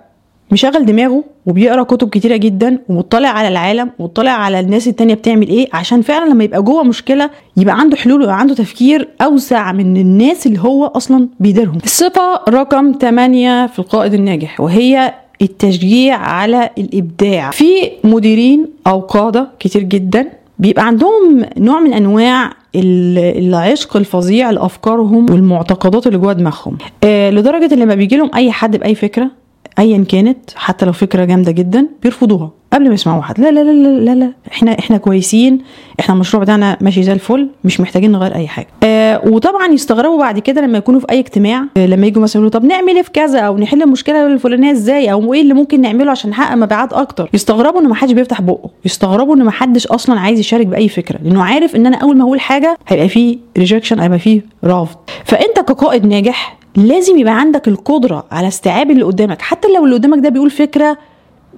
مشغل 0.52 0.86
دماغه 0.86 1.24
وبيقرأ 1.46 1.84
كتب 1.84 2.10
كتيرة 2.10 2.36
جدا 2.36 2.78
ومطلع 2.90 3.30
على 3.30 3.48
العالم 3.48 3.90
ومطلع 4.00 4.32
على 4.32 4.60
الناس 4.60 4.88
التانية 4.88 5.14
بتعمل 5.14 5.48
إيه 5.48 5.68
عشان 5.74 6.02
فعلا 6.02 6.30
لما 6.30 6.44
يبقى 6.44 6.62
جوه 6.64 6.84
مشكلة 6.84 7.30
يبقى 7.58 7.80
عنده 7.80 7.98
حلول 7.98 8.20
ويبقى 8.20 8.40
عنده 8.40 8.54
تفكير 8.56 9.08
أوسع 9.22 9.72
من 9.72 9.98
الناس 9.98 10.48
اللي 10.48 10.60
هو 10.60 10.86
أصلا 10.86 11.28
بيديرهم. 11.40 11.78
الصفة 11.84 12.40
رقم 12.50 12.92
8 13.02 13.68
في 13.68 13.80
القائد 13.80 14.14
الناجح 14.14 14.60
وهي 14.62 15.14
التشجيع 15.42 16.16
على 16.18 16.70
الإبداع. 16.78 17.52
في 17.52 17.66
مديرين 18.04 18.68
أو 18.88 19.00
قادة 19.00 19.48
كتير 19.60 19.84
جدا 19.84 20.28
بيبقى 20.60 20.88
عندهم 20.88 21.46
نوع 21.58 21.80
من 21.80 21.94
أنواع 21.94 22.46
ال- 22.76 23.48
العشق 23.48 23.98
الفظيع 23.98 24.52
لأفكارهم 24.52 25.26
والمعتقدات 25.32 26.08
اللي 26.08 26.18
جوه 26.18 26.34
دماغهم. 26.34 26.78
آه 27.04 27.30
لدرجة 27.30 27.74
إن 27.74 27.80
لما 27.80 27.96
بيجي 27.96 28.18
لهم 28.18 28.30
أي 28.36 28.52
حد 28.52 28.78
بأي 28.78 28.96
فكرة 28.96 29.32
ايا 29.80 30.06
كانت 30.10 30.38
حتى 30.56 30.86
لو 30.86 30.92
فكرة 30.94 31.26
جامدة 31.26 31.52
جدا 31.52 31.88
بيرفضوها 32.04 32.52
قبل 32.74 32.88
ما 32.88 32.94
يسمعوا 32.94 33.22
حد. 33.22 33.40
لا 33.40 33.52
لا 33.52 33.60
لا 33.64 33.72
لا 34.00 34.16
لا. 34.16 34.32
إحنا 34.52 34.80
إحنا 34.80 34.98
كويسين 34.98 35.60
إحنا 36.00 36.16
المشروع 36.16 36.44
بتاعنا 36.44 36.78
ماشي 36.82 37.04
زي 37.04 37.14
الفل 37.14 37.50
مش 37.64 37.80
محتاجين 37.80 38.12
نغير 38.12 38.36
أي 38.36 38.48
حاجة. 38.48 38.68
آه 38.84 39.22
وطبعا 39.28 39.68
يستغربوا 39.68 40.20
بعد 40.20 40.40
كده 40.40 40.62
لما 40.62 40.78
يكونوا 40.78 41.00
في 41.00 41.06
أي 41.12 41.20
اجتماع 41.20 41.66
آه 41.78 41.86
لما 41.86 42.08
يجوا 42.08 42.24
مثلا 42.24 42.36
يقولوا 42.42 42.50
طب 42.60 42.66
نعمل 42.66 42.96
إيه 42.96 43.02
في 43.02 43.12
كذا 43.12 43.40
أو 43.40 43.58
نحل 43.58 43.82
المشكلة 43.82 44.28
الفلانية 44.28 44.72
إزاي 44.72 45.12
أو 45.12 45.34
إيه 45.34 45.42
اللي 45.42 45.54
ممكن 45.54 45.82
نعمله 45.82 46.12
عشان 46.12 46.30
نحقق 46.30 46.56
مبيعات 46.56 46.94
أكتر. 46.94 47.30
يستغربوا 47.34 47.82
إن 47.82 47.88
ما 47.88 47.96
حدش 47.96 48.12
بيفتح 48.12 48.42
بقه. 48.42 48.70
يستغربوا 48.86 49.36
إن 49.36 49.44
ما 49.44 49.52
حدش 49.52 49.88
أصلا 49.88 50.20
عايز 50.20 50.40
يشارك 50.40 50.68
بأي 50.68 50.90
فكرة 50.90 51.20
لأنه 51.24 51.44
عارف 51.44 51.76
إن 51.76 51.86
أنا 51.86 51.98
أول 51.98 52.18
ما 52.18 52.24
أقول 52.24 52.40
حاجة 52.40 52.78
هيبقى 52.88 53.10
فيه 53.10 53.38
ريجكشن 53.58 54.00
هيبقى 54.00 54.20
فيه 54.20 54.42
رفض. 54.66 54.98
فأنت 55.26 55.60
كقائد 55.60 56.06
ناجح 56.06 56.58
لازم 56.76 57.18
يبقى 57.18 57.40
عندك 57.40 57.68
القدرة 57.68 58.26
على 58.32 58.48
استيعاب 58.48 58.92
اللي 58.92 59.04
قدامك. 59.04 59.42
حتى 59.42 59.68
لو 59.68 59.86
اللي 59.86 59.96
قدامك 59.96 60.20
ده 60.24 60.30
بيقول 60.30 60.50
فكرة 60.50 60.98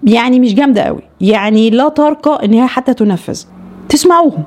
يعني 0.03 0.39
مش 0.39 0.53
جامدة 0.55 0.81
قوي 0.81 1.01
يعني 1.22 1.69
لا 1.69 1.89
ترقى 1.89 2.45
إن 2.45 2.53
هي 2.53 2.67
حتى 2.67 2.93
تنفذ. 2.93 3.43
تسمعوهم 3.89 4.43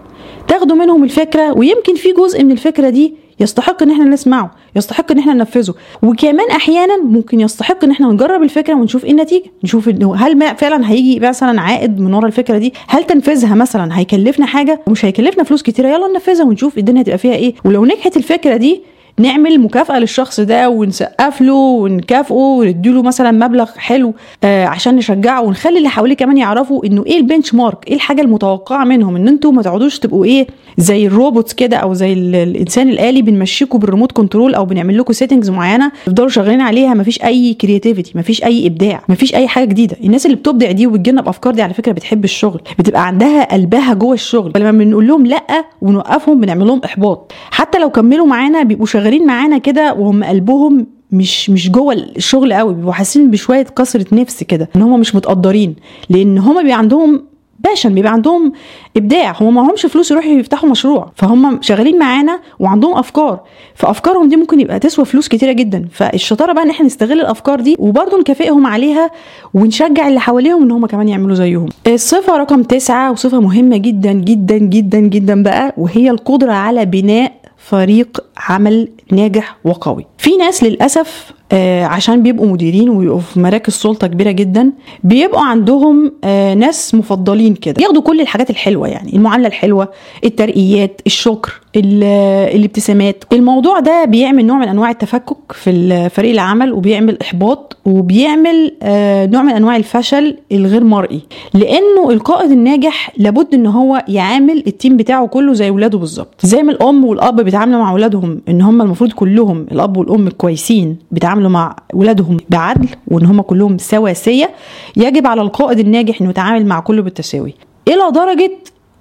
تاخدوا 0.49 0.77
منهم 0.77 1.05
الفكرة 1.05 1.53
ويمكن 1.59 1.95
في 1.95 2.13
جزء 2.13 2.45
من 2.45 2.53
الفكرة 2.53 2.89
دي 2.91 3.15
يستحق 3.41 3.83
إن 3.83 3.91
إحنا 3.91 4.05
نسمعه 4.05 4.51
يستحق 4.77 5.13
إن 5.13 5.19
إحنا 5.19 5.33
ننفذه. 5.35 5.75
وكمان 6.03 6.51
أحيانا 6.51 7.03
ممكن 7.03 7.41
يستحق 7.41 7.85
إن 7.85 7.91
إحنا 7.91 8.07
نجرب 8.09 8.43
الفكرة 8.43 8.75
ونشوف 8.75 9.05
إيه 9.05 9.11
النتيجة. 9.11 9.45
نشوف 9.65 9.89
انه 9.89 10.17
هل 10.17 10.39
ما 10.39 10.53
فعلا 10.55 10.91
هيجي 10.91 11.21
مثلا 11.21 11.61
عائد 11.61 12.01
من 12.01 12.15
ورا 12.15 12.27
الفكرة 12.27 12.59
دي؟ 12.59 12.75
هل 12.89 13.05
تنفيذها 13.05 13.55
مثلا 13.55 13.99
هيكلفنا 13.99 14.47
حاجة؟ 14.47 14.81
ومش 14.87 15.05
هيكلفنا 15.05 15.45
فلوس 15.45 15.63
كتيرة 15.63 15.89
يلا 15.89 16.07
ننفذها 16.09 16.45
ونشوف 16.45 16.79
الدنيا 16.79 17.03
هتبقى 17.03 17.19
فيها 17.19 17.35
إيه. 17.35 17.55
ولو 17.65 17.85
نجحت 17.85 18.17
الفكرة 18.17 18.57
دي 18.57 18.83
نعمل 19.19 19.61
مكافأة 19.61 19.99
للشخص 19.99 20.41
ده 20.41 20.69
ونسقف 20.71 21.41
له 21.41 21.53
ونكافئه 21.55 22.35
ونديله 22.35 23.03
مثلا 23.03 23.31
مبلغ 23.31 23.71
حلو 23.77 24.15
آه 24.45 24.67
عشان 24.67 24.97
نشجعه 24.97 25.43
ونخلي 25.43 25.79
اللي 25.79 25.89
حواليه 25.89 26.15
كمان 26.17 26.37
يعرفوا 26.37 26.87
إنه 26.87 27.05
إيه 27.07 27.17
ال 27.19 27.55
benchmark 27.55 27.89
إيه 27.89 27.95
الحاجة 27.95 28.21
المتوقعة 28.23 28.85
منهم 28.85 29.17
إن 29.17 29.29
أنتوا 29.29 29.53
ما 29.53 29.63
تقعدوش 29.63 29.99
تبقوا 29.99 30.25
إيه 30.25 30.47
زي 30.79 31.07
الروبوتس 31.07 31.53
كده 31.55 31.77
أو 31.77 31.95
زي 31.95 32.13
الإنسان 32.13 32.89
الآلي 32.89 33.23
بنمشيكوا 33.23 33.79
بال 33.81 33.89
remote 33.89 34.13
control 34.13 34.55
أو 34.55 34.65
بنعمل 34.65 34.99
لكم 34.99 35.13
settings 35.13 35.51
معينة 35.51 35.93
تفضلوا 36.07 36.29
شغالين 36.29 36.61
عليها 36.61 36.95
مفيش 36.95 37.23
أي 37.25 37.55
creativity 37.55 38.13
مفيش 38.19 38.45
أي 38.45 38.67
إبداع 38.67 39.03
مفيش 39.09 39.35
أي 39.35 39.49
حاجة 39.49 39.65
جديدة. 39.65 39.97
الناس 40.05 40.27
اللي 40.27 40.37
بتبدع 40.37 40.71
دي 40.71 40.87
وبتجينا 40.87 41.23
بافكار 41.23 41.55
دي 41.55 41.63
على 41.63 41.75
فكرة 41.75 41.93
بتحب 41.93 42.25
الشغل 42.25 42.61
بتبقى 42.79 43.07
عندها 43.07 43.45
قلبها 43.55 43.95
جوه 43.95 44.15
الشغل. 44.15 44.53
فلما 44.55 44.71
بنقول 44.85 45.09
لهم 45.09 45.27
لأ 45.27 45.65
ونوقفهم 45.83 46.41
بنعمل 46.41 46.67
لهم 46.67 46.81
إحباط. 46.85 47.33
حتى 47.51 47.79
لو 47.79 47.91
كملوا 47.91 48.27
معانا 48.27 48.63
بيبقوا 48.63 48.87
شغالين 48.87 49.08
معانا 49.27 49.59
كده 49.59 49.95
وهم 49.95 50.25
قلبهم 50.25 50.87
مش 51.13 51.51
مش 51.51 51.71
جوه 51.71 51.95
الشغل 51.95 52.53
قوي 52.55 52.75
بيبقوا 52.75 52.93
حاسين 52.93 53.31
بشوية 53.31 53.63
كسرة 53.63 54.07
نفس 54.13 54.43
كده 54.43 54.69
إن 54.77 54.83
هم 54.83 55.01
مش 55.01 55.15
متقدرين 55.15 55.77
لأن 56.11 56.39
هم 56.39 56.63
بيبقى 56.63 56.79
عندهم 56.79 57.23
باشن 57.65 57.95
بيبقى 57.95 58.13
عندهم 58.13 58.53
إبداع 58.97 59.37
هم 59.41 59.55
ما 59.55 59.61
همش 59.71 59.87
فلوس 59.87 60.11
يروحوا 60.11 60.31
يفتحوا 60.31 60.69
مشروع 60.69 61.13
فهم 61.15 61.63
شغالين 61.63 61.99
معانا 61.99 62.41
وعندهم 62.59 62.99
أفكار 62.99 63.41
فأفكارهم 63.75 64.29
دي 64.29 64.37
ممكن 64.37 64.61
يبقى 64.61 64.79
تسوى 64.79 65.05
فلوس 65.05 65.29
كتيرة 65.29 65.53
جدا 65.53 65.89
فالشطارة 65.93 66.53
بقى 66.53 66.63
إن 66.65 66.71
إحنا 66.71 66.87
نستغل 66.87 67.21
الأفكار 67.21 67.61
دي 67.61 67.77
وبرضه 67.79 68.19
نكافئهم 68.21 68.67
عليها 68.67 69.11
ونشجع 69.55 70.09
اللي 70.09 70.21
حواليهم 70.21 70.63
إن 70.63 70.71
هم 70.71 70.87
كمان 70.87 71.09
يعملوا 71.09 71.35
زيهم. 71.35 71.67
الصفة 71.87 72.37
رقم 72.37 72.63
تسعة 72.63 73.13
وصفة 73.13 73.41
مهمة 73.41 73.77
جدا 73.77 74.13
جدا 74.13 74.59
جدا 74.59 74.99
جدا 74.99 75.43
بقى 75.43 75.75
وهي 75.77 76.11
القدرة 76.11 76.53
على 76.53 76.85
بناء 76.87 77.33
فريق 77.69 78.25
عمل 78.37 78.89
ناجح 79.13 79.57
وقوي. 79.65 80.07
في 80.19 80.37
ناس 80.37 80.63
للأسف 80.63 81.33
آه 81.53 81.85
عشان 81.85 82.23
بيبقوا 82.23 82.47
مديرين 82.47 82.89
ويبقوا 82.89 83.19
في 83.21 83.41
مراكز 83.41 83.73
سلطة 83.73 84.07
كبيرة 84.07 84.31
جدا 84.31 84.73
بيبقوا 85.05 85.41
عندهم 85.45 86.13
آه 86.25 86.55
ناس 86.55 86.95
مفضلين 86.95 87.55
كده. 87.55 87.83
ياخدوا 87.83 88.03
كل 88.03 88.21
الحاجات 88.21 88.51
الحلوة 88.51 88.89
يعني 88.89 89.17
المعاملة 89.17 89.49
الحلوة 89.49 89.89
الترقيات 90.25 91.01
الشكر 91.07 91.61
الابتسامات. 91.77 93.25
الموضوع 93.33 93.81
ده 93.81 94.05
بيعمل 94.05 94.47
نوع 94.47 94.59
من 94.59 94.69
أنواع 94.69 94.91
التفكك 94.91 95.37
في 95.53 96.09
فريق 96.09 96.31
العمل 96.31 96.73
وبيعمل 96.73 97.19
إحباط 97.23 97.77
وبيعمل 97.85 98.75
آه 98.83 99.27
نوع 99.27 99.43
من 99.43 99.53
أنواع 99.53 99.77
الفشل 99.77 100.37
الغير 100.53 100.85
مرئي. 100.85 101.21
لأنه 101.55 102.11
القائد 102.11 102.51
الناجح 102.51 103.13
لابد 103.17 103.55
إن 103.55 103.67
هو 103.67 104.05
يعامل 104.09 104.63
التيم 104.67 104.97
بتاعه 104.97 105.27
كله 105.27 105.53
زي 105.53 105.69
اولاده 105.69 105.99
بالظبط. 105.99 106.35
زي 106.43 106.63
ما 106.63 106.73
الأم 106.73 107.05
والأب 107.05 107.41
بيتعاملوا 107.41 107.79
مع 107.81 107.91
اولادهم 107.91 108.41
إن 108.49 108.63
هم 108.63 108.83
المفروض 108.83 109.13
كلهم 109.13 109.67
الأب 109.73 109.97
والأم 109.97 110.27
الكويسين 110.27 110.97
بيتعاملوا 111.11 111.38
مع 111.47 111.77
اولادهم 111.95 112.37
بعدل 112.51 112.89
وإن 113.09 113.27
هم 113.27 113.41
كلهم 113.41 113.79
سواسية 113.79 114.51
يجب 114.97 115.27
على 115.27 115.43
القائد 115.43 115.79
الناجح 115.79 116.21
إنه 116.21 116.31
يتعامل 116.31 116.67
مع 116.67 116.81
كله 116.81 117.03
بالتساوي. 117.03 117.55
إلى 117.89 118.11
درجة 118.15 118.51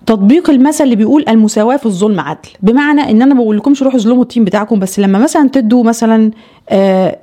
تطبيق 0.06 0.50
المثل 0.50 0.84
اللي 0.84 0.96
بيقول 0.96 1.26
المساواة 1.30 1.78
في 1.78 1.86
الظلم 1.86 2.20
عدل. 2.20 2.50
بمعنى 2.62 3.02
إن 3.12 3.22
أنا 3.22 3.36
بقول 3.36 3.58
لكمش 3.58 3.84
روحوا 3.84 4.00
ظلموا 4.00 4.24
ال 4.24 4.28
team 4.28 4.44
بتاعكم 4.44 4.80
بس 4.80 5.00
لما 5.00 5.20
مثلا 5.20 5.50
تدوا 5.50 5.84
مثلا 5.84 6.32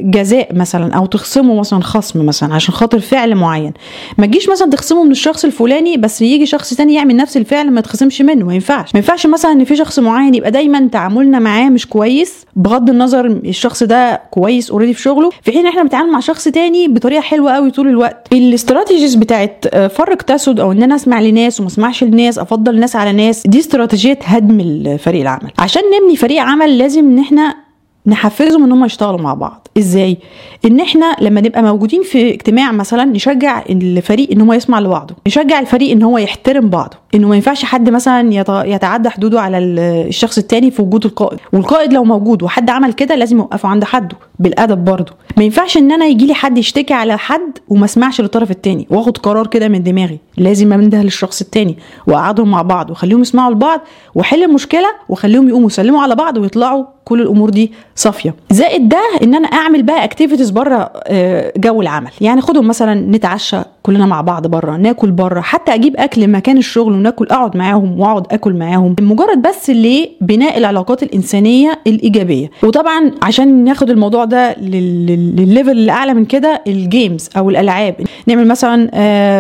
جزاء 0.01 0.55
مثلا 0.55 0.95
أو 0.95 1.07
تخصموا 1.07 1.61
مثلا 1.61 1.81
خصم 1.81 2.27
مثلا 2.27 2.55
عشان 2.55 2.75
خاطر 2.75 2.99
فعل 3.01 3.35
معين. 3.35 3.73
ما 4.19 4.27
تجيش 4.27 4.49
مثلا 4.49 4.71
تخصمه 4.71 5.05
من 5.05 5.11
الشخص 5.11 5.45
الفلاني 5.45 5.97
بس 5.97 6.23
يجي 6.23 6.47
شخص 6.47 6.75
تاني 6.75 6.95
يعمل 6.95 7.17
نفس 7.17 7.37
الفعل 7.37 7.71
ما 7.71 7.81
يتخصمش 7.81 8.23
منه. 8.23 8.45
ما 8.45 8.55
ينفعش. 8.55 8.95
ما 8.95 8.99
ينفعش 8.99 9.27
مثلا 9.27 9.53
إن 9.53 9.65
في 9.65 9.77
شخص 9.77 9.99
معين 9.99 10.35
يبقى 10.35 10.51
دايما 10.51 10.89
تعاملنا 10.93 11.39
معاه 11.39 11.69
مش 11.69 11.87
كويس 11.87 12.47
بغض 12.57 12.91
النظر 12.91 13.27
الشخص 13.27 13.83
ده 13.83 14.21
كويس 14.31 14.71
already 14.71 14.95
في 14.95 15.03
شغله. 15.03 15.31
في 15.43 15.53
حين 15.53 15.67
إحنا 15.67 15.83
بنتعامل 15.83 16.11
مع 16.13 16.21
شخص 16.21 16.45
تاني 16.45 16.89
بطريقة 16.89 17.21
حلوة 17.21 17.53
قوي 17.53 17.71
طول 17.71 17.89
الوقت. 17.89 18.29
ال 18.33 18.40
strategies 18.40 19.15
بتاعت 19.15 19.65
فرق 19.77 20.23
تسد 20.23 20.61
أو 20.61 20.73
إن 20.73 20.83
أنا 20.83 20.95
أسمع 20.95 21.21
لناس 21.21 21.61
وما 21.61 21.69
أسمعش 21.69 22.05
لناس 22.05 22.39
أفضل 22.39 22.81
ناس 22.81 22.97
على 22.97 23.13
ناس 23.13 23.43
دي 23.47 23.59
استراتيجية 23.59 24.19
هدم 24.25 24.97
فريق 24.97 25.21
العمل. 25.21 25.51
عشان 25.59 25.83
نبني 26.03 26.17
فريق 26.17 26.43
عمل 26.43 26.79
لازم 26.79 27.01
إن 27.01 27.19
إحنا 27.19 27.64
نحفزهم 28.07 28.65
إن 28.65 28.73
هم 28.73 28.85
يشتغلوا 28.85 29.21
مع 29.21 29.35
بعض. 29.35 29.64
إزاي؟ 29.79 30.19
إن 30.65 30.81
إحنا 30.81 31.17
لما 31.21 31.41
نبقى 31.41 31.63
موجودين 31.63 32.03
في 32.03 32.35
اجتماع 32.35 32.73
مثلا 32.73 33.05
نشجع 33.05 33.63
الفريق 33.71 34.31
إن 34.33 34.41
هو 34.41 34.53
يسمع 34.53 34.81
لبعضه 34.81 35.15
نشجع 35.27 35.59
الفريق 35.61 35.91
إن 35.91 36.03
هو 36.03 36.19
يحترم 36.19 36.69
بعضه 36.69 36.97
إنه 37.15 37.29
ما 37.29 37.35
ينفعش 37.37 37.65
حد 37.65 37.91
مثلا 37.91 38.35
يتعدى 38.67 39.09
حدوده 39.09 39.41
على 39.41 39.59
الشخص 39.59 40.39
التاني 40.39 40.71
في 40.71 40.83
وجود 40.83 41.05
القائد 41.05 41.39
والقائد 41.53 41.93
لو 41.93 42.05
موجود 42.05 42.43
وحد 42.43 42.71
عمل 42.71 42.93
كده 42.93 43.15
لازم 43.15 43.37
يوقفه 43.39 43.69
عند 43.69 43.85
حده 43.85 44.17
بالأدب 44.39 44.85
برضه. 44.85 45.13
ما 45.37 45.45
ينفعش 45.45 45.77
إن 45.77 45.93
أنا 45.93 46.05
يجي 46.07 46.27
لي 46.27 46.35
حد 46.35 46.59
يشتكي 46.59 46.95
على 46.95 47.19
حد 47.19 47.59
وما 47.69 47.85
أسمعش 47.85 48.21
للطرف 48.21 48.51
التاني 48.51 48.87
وآخد 48.91 49.19
قرار 49.19 49.47
كده 49.47 49.69
من 49.69 49.83
دماغي 49.83 50.19
لازم 50.37 50.73
انده 50.73 51.03
للشخص 51.03 51.41
التاني 51.41 51.77
وأقعدهم 52.07 52.51
مع 52.51 52.63
بعض 52.63 52.91
وأخليهم 52.91 53.21
يسمعوا 53.21 53.53
لبعض 53.53 53.81
وأحل 54.15 54.43
المشكلة 54.43 54.89
وأخليهم 55.09 55.49
يقوموا 55.49 55.67
يسلموا 55.67 56.03
على 56.03 56.15
بعض 56.15 56.39
ويطلعوا 56.39 56.85
كل 57.05 57.21
الأمور 57.21 57.51
دي 57.51 57.73
صافية. 57.97 58.35
زائد 58.51 58.89
ده 58.89 58.99
إن 59.23 59.35
أنا 59.35 59.49
أعمل 59.65 59.83
بقى 59.83 60.05
activities 60.05 60.51
بره 60.51 60.93
جو 61.57 61.83
العمل. 61.83 62.11
يعني 62.21 62.41
خدهم 62.41 62.69
مثلا 62.69 62.95
نتعشى 62.95 63.61
كلنا 63.87 64.07
مع 64.07 64.21
بعض 64.21 64.47
بره 64.47 64.77
ناكل 64.77 65.11
بره 65.11 65.41
حتى 65.41 65.75
أجيب 65.75 65.97
أكل 65.97 66.29
مكان 66.29 66.59
الشغل 66.59 66.93
وناكل 66.93 67.27
أقعد 67.27 67.57
معاهم 67.57 68.01
وأقعد 68.01 68.27
أكل 68.31 68.53
معاهم 68.53 68.97
مجرد 69.01 69.43
بس 69.43 69.71
لبناء 69.71 70.59
العلاقات 70.59 71.03
الإنسانية 71.03 71.79
الإيجابية. 71.87 72.51
وطبعا 72.63 73.11
عشان 73.23 73.65
ناخد 73.65 73.91
الموضوع 73.91 74.25
ده 74.25 74.55
للل 74.59 75.01
level 75.01 75.71
اللي 75.71 75.93
اعلى 75.93 76.15
من 76.15 76.25
كده 76.25 76.63
ال 76.67 76.78
games 76.78 77.31
أو 77.37 77.51
الألعاب. 77.51 77.95
نعمل 78.27 78.49
مثلا 78.49 78.89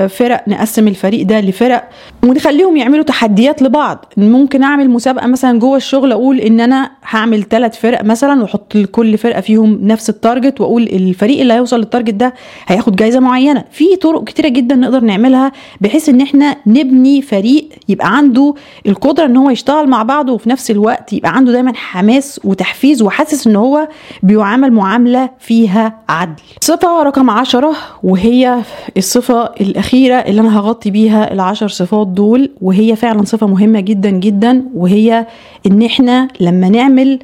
فرق 0.07 0.49
نقسم 0.49 0.88
الفريق 0.88 1.27
ده 1.27 1.40
لفرق 1.40 1.88
ونخليهم 2.25 2.77
يعملوا 2.77 3.05
تحديات 3.05 3.62
لبعض. 3.62 4.05
ممكن 4.16 4.62
أعمل 4.62 4.90
مسابقة 4.90 5.27
مثلا 5.27 5.59
جوه 5.59 5.77
الشغل 5.77 6.12
أقول 6.12 6.38
إن 6.38 6.61
أنا 6.61 6.90
هعمل 7.11 7.42
ثلاث 7.42 7.81
فرق 7.81 8.05
مثلا 8.05 8.42
وأحط 8.42 8.75
لكل 8.75 9.19
فرقة 9.19 9.40
فيهم 9.40 9.79
نفس 9.83 10.11
ال 10.11 10.18
target 10.18 10.61
وأقول 10.61 10.83
الفريق 10.83 11.40
اللي 11.40 11.55
هيوصل 11.55 11.79
لل 11.79 11.88
target 11.88 12.14
ده 12.14 12.35
هياخد 12.66 12.97
جايزة 12.97 13.21
معينة. 13.21 13.64
في 13.71 13.97
طرق 13.97 14.25
كتيرة 14.35 14.49
جدا 14.49 14.75
نقدر 14.75 15.01
نعملها 15.01 15.53
بحيث 15.81 16.09
إن 16.09 16.20
إحنا 16.20 16.57
نبني 16.66 17.23
فريق 17.23 17.68
يبقى 17.88 18.16
عنده 18.16 18.55
القدرة 18.87 19.25
إن 19.27 19.37
هو 19.37 19.51
يشتغل 19.51 19.88
مع 19.88 20.03
بعضه 20.03 20.33
وفي 20.33 20.49
نفس 20.51 20.70
الوقت 20.70 21.12
يبقى 21.12 21.37
عنده 21.37 21.53
دايما 21.53 21.73
حماس 21.75 22.40
وتحفيز 22.44 23.03
وحاسس 23.03 23.47
إن 23.47 23.57
هو 23.57 23.88
بيعامل 24.23 24.73
معاملة 24.73 25.31
فيها 25.38 25.99
عدل. 26.09 26.42
صفة 26.61 27.03
رقم 27.03 27.31
عشرة 27.31 27.73
وهي 28.03 28.59
الصفة 28.97 29.44
الأخيرة 29.61 30.14
اللي 30.14 30.40
أنا 30.40 30.59
هغطي 30.59 30.90
بيها 30.90 31.33
العشر 31.33 31.68
صفات 31.68 32.07
دول 32.07 32.51
وهي 32.62 32.97
فعلا 32.97 33.25
صفة 33.25 33.47
مهمة 33.47 33.81
جدا 33.81 34.11
جدا 34.11 34.64
وهي 34.75 35.27
إن 35.66 35.83
إحنا 35.83 36.29
لما 36.40 36.68
نعمل 36.68 37.18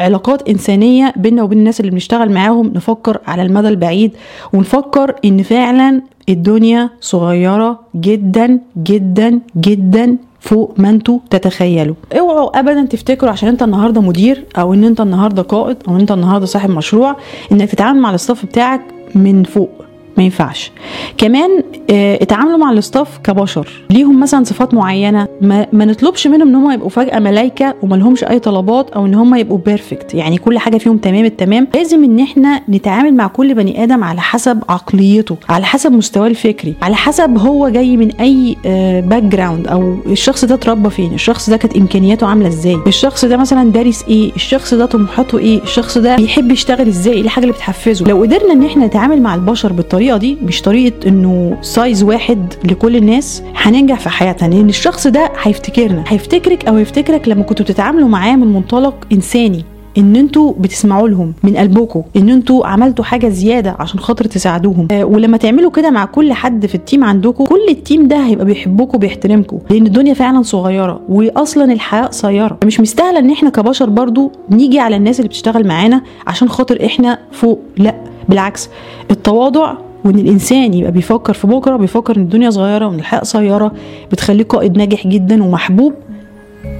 علاقات 0.00 0.48
إنسانية 0.48 1.12
بيننا 1.16 1.42
وبين 1.42 1.58
الناس 1.58 1.80
اللي 1.80 1.90
بنشتغل 1.90 2.32
معاهم 2.32 2.72
نفكر 2.74 3.18
على 3.26 3.42
المدى 3.42 3.68
البعيد 3.68 4.12
ونفكر 4.52 5.14
إن 5.24 5.42
فعلا 5.42 6.02
الدنيا 6.28 6.90
صغيرة 7.00 7.80
جدا 7.96 8.60
جدا 8.76 9.40
جدا 9.56 10.16
فوق 10.40 10.74
ما 10.78 10.90
أنتوا 10.90 11.18
تتخيلوا. 11.30 11.94
اوعوا 12.18 12.58
ابدا 12.58 12.82
تفتكروا 12.82 13.30
عشان 13.30 13.48
أنت 13.48 13.62
النهارده 13.62 14.00
مدير 14.00 14.44
أو 14.58 14.74
إن 14.74 14.84
أنت 14.84 15.00
النهارده 15.00 15.42
قائد 15.42 15.76
أو 15.88 15.94
إن 15.94 16.00
أنت 16.00 16.12
النهارده 16.12 16.46
صاحب 16.46 16.70
مشروع 16.70 17.16
إنك 17.52 17.70
تتعامل 17.70 18.00
مع 18.00 18.10
ال 18.10 18.16
staff 18.16 18.46
بتاعك 18.46 18.80
من 19.14 19.42
فوق. 19.42 19.83
ما 20.18 20.24
ينفعش. 20.24 20.72
كمان 21.18 21.62
آه 21.90 22.18
اتعاملوا 22.22 22.56
مع 22.56 22.70
ال 22.70 22.78
staff 22.78 23.18
كبشر. 23.24 23.68
ليهم 23.90 24.20
مثلا 24.20 24.44
صفات 24.44 24.74
معينة 24.74 25.28
ما, 25.40 25.66
ما 25.72 25.84
نطلبش 25.84 26.26
منهم 26.26 26.48
إن 26.48 26.54
هم 26.54 26.70
يبقوا 26.70 26.88
فجأة 26.90 27.18
ملايكة 27.18 27.74
وما 27.82 27.96
لهمش 27.96 28.24
أي 28.24 28.38
طلبات 28.38 28.90
أو 28.90 29.06
إن 29.06 29.14
هم 29.14 29.34
يبقوا 29.34 29.58
perfect 29.58 30.14
يعني 30.14 30.38
كل 30.38 30.58
حاجة 30.58 30.78
فيهم 30.78 30.96
تمام 30.96 31.24
التمام. 31.24 31.66
لازم 31.74 32.04
إن 32.04 32.20
إحنا 32.20 32.60
نتعامل 32.68 33.14
مع 33.14 33.26
كل 33.26 33.54
بني 33.54 33.82
آدم 33.84 34.04
على 34.04 34.20
حسب 34.20 34.62
عقليته 34.68 35.36
على 35.48 35.64
حسب 35.64 35.92
مستواه 35.92 36.26
الفكري 36.26 36.74
على 36.82 36.96
حسب 36.96 37.38
هو 37.38 37.68
جاي 37.68 37.96
من 37.96 38.10
أي 38.20 38.56
background 39.00 39.68
أو 39.68 39.96
الشخص 40.06 40.44
ده 40.44 40.54
اتربى 40.54 40.90
فين 40.90 41.12
الشخص 41.14 41.50
ده 41.50 41.56
كانت 41.56 41.76
إمكانياته 41.76 42.26
عاملة 42.26 42.48
إزاي 42.48 42.78
الشخص 42.86 43.24
ده 43.24 43.36
مثلا 43.36 43.70
دارس 43.72 44.04
إيه 44.08 44.32
الشخص 44.36 44.74
ده 44.74 44.86
طموحاته 44.86 45.38
إيه 45.38 45.62
الشخص 45.62 45.98
ده 45.98 46.16
بيحب 46.16 46.50
يشتغل 46.50 46.86
إزاي 46.88 47.14
إيه 47.14 47.20
الحاجة 47.20 47.44
اللي 47.44 47.54
بتحفزه. 47.54 48.06
لو 48.06 48.22
قدرنا 48.22 48.52
إن 48.52 48.64
إحنا 48.64 48.86
نتعامل 48.86 49.22
مع 49.22 49.34
البشر 49.34 49.72
بالطريقة 49.72 50.03
بالطريقة 50.04 50.18
دي 50.18 50.38
مش 50.46 50.62
طريقة 50.62 51.08
إنه 51.08 51.56
size 51.62 52.02
واحد 52.02 52.54
لكل 52.64 52.96
الناس 52.96 53.42
هننجح 53.56 54.00
في 54.00 54.08
حياتنا 54.08 54.54
لأن 54.54 54.68
الشخص 54.68 55.06
ده 55.06 55.30
هيفتكرنا 55.42 56.04
هيفتكرك 56.08 56.64
أو 56.68 56.78
يفتكرك 56.78 57.28
لما 57.28 57.42
كنتوا 57.42 57.64
بتتعاملوا 57.64 58.08
معاه 58.08 58.36
من 58.36 58.46
منطلق 58.52 58.94
إنساني 59.12 59.64
إن 59.98 60.16
أنتوا 60.16 60.52
بتسمعوا 60.58 61.08
لهم 61.08 61.32
من 61.42 61.56
قلبكم 61.56 62.02
إن 62.16 62.28
أنتوا 62.28 62.66
عملتوا 62.66 63.04
حاجة 63.04 63.28
زيادة 63.28 63.76
عشان 63.78 64.00
خاطر 64.00 64.24
تساعدوهم. 64.24 64.88
آه 64.90 65.04
ولما 65.04 65.36
تعملوا 65.36 65.70
كده 65.70 65.90
مع 65.90 66.04
كل 66.04 66.32
حد 66.32 66.66
في 66.66 66.74
ال 66.74 66.80
team 66.80 67.04
عندكم 67.04 67.44
كل 67.44 67.66
ال 67.68 67.76
team 67.76 68.08
ده 68.08 68.16
هيبقى 68.16 68.44
بيحبكم 68.44 68.96
وبيحترمكم 68.96 69.58
لأن 69.70 69.86
الدنيا 69.86 70.14
فعلا 70.14 70.42
صغيرة 70.42 71.00
واصلا 71.08 71.72
الحياة 71.72 72.04
قصيرة. 72.06 72.58
مش 72.64 72.80
مستاهلة 72.80 73.18
إن 73.18 73.30
إحنا 73.30 73.50
كبشر 73.50 73.90
برضو 73.90 74.32
نيجي 74.50 74.78
على 74.78 74.96
الناس 74.96 75.18
اللي 75.20 75.28
بتشتغل 75.28 75.66
معانا 75.66 76.02
عشان 76.26 76.48
خاطر 76.48 76.86
إحنا 76.86 77.18
فوق 77.32 77.60
لأ 77.76 77.94
بالعكس 78.28 78.68
التواضع 79.10 79.74
وإن 80.04 80.18
الإنسان 80.18 80.74
يبقى 80.74 80.92
بيفكر 80.92 81.32
في 81.32 81.46
بكرة 81.46 81.76
بيفكر 81.76 82.16
إن 82.16 82.22
الدنيا 82.22 82.50
صغيرة 82.50 82.86
وإن 82.86 82.98
الحياة 82.98 83.20
قصيره 83.20 83.72
بتخليه 84.12 84.44
قائد 84.44 84.78
ناجح 84.78 85.06
جدا 85.06 85.44
ومحبوب. 85.44 85.92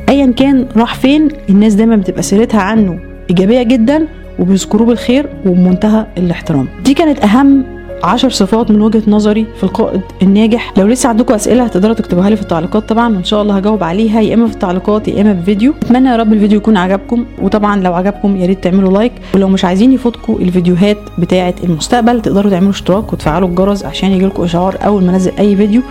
ايا 0.09 0.27
كان 0.27 0.67
راح 0.77 0.95
فين 0.95 1.29
الناس 1.51 1.75
دايما 1.75 1.97
بتبقى 1.97 2.23
سيرتها 2.23 2.61
عنه 2.61 2.99
إيجابية 3.31 3.63
جدا 3.63 4.07
وبيذكروه 4.39 4.87
بالخير 4.87 5.29
وبمنتهى 5.47 6.07
الاحترام. 6.19 6.69
دي 6.85 6.95
كانت 6.95 7.19
أهم 7.25 7.65
عشر 8.05 8.31
صفات 8.31 8.71
من 8.71 8.81
وجهة 8.81 9.03
نظري 9.09 9.47
في 9.57 9.65
القائد 9.65 10.01
الناجح. 10.23 10.73
لو 10.79 10.87
لسه 10.87 11.09
عندكم 11.09 11.35
أسئلة 11.35 11.67
تقدروا 11.67 11.95
تكتبوها 11.95 12.31
لي 12.31 12.37
في 12.37 12.43
التعليقات. 12.43 12.89
طبعا 12.89 13.15
وان 13.15 13.25
شاء 13.25 13.43
الله 13.43 13.57
هجاوب 13.57 13.83
عليها 13.83 14.21
يا 14.21 14.35
إما 14.35 14.47
في 14.47 14.55
التعليقات 14.55 15.09
يا 15.09 15.21
إما 15.21 15.33
بفيديو 15.33 15.75
أتمنى 15.83 16.09
يا 16.09 16.17
رب 16.17 16.33
الفيديو 16.33 16.59
يكون 16.59 16.77
عجبكم. 16.77 17.25
وطبعا 17.43 17.81
لو 17.81 17.95
عجبكم 17.95 18.37
يا 18.37 18.47
ريت 18.47 18.65
تعملوا 18.65 18.93
لايك. 18.93 19.13
ولو 19.35 19.49
مش 19.49 19.65
عايزين 19.65 19.93
يفوتكم 19.93 20.37
الفيديوهات 20.41 20.99
بتاعة 21.19 21.55
المستقبل 21.65 22.23
تقدروا 22.23 22.51
تعملوا 22.51 22.71
اشتراك 22.71 23.13
وتفعلوا 23.13 23.49
الجرس 23.49 23.85
عشان 23.85 24.11
يجيلكم 24.11 24.43
إشعار 24.43 24.77
أول 24.85 25.05
ما 25.05 25.11
أنزل 25.11 25.33
أي 25.39 25.57
فيديو. 25.57 25.83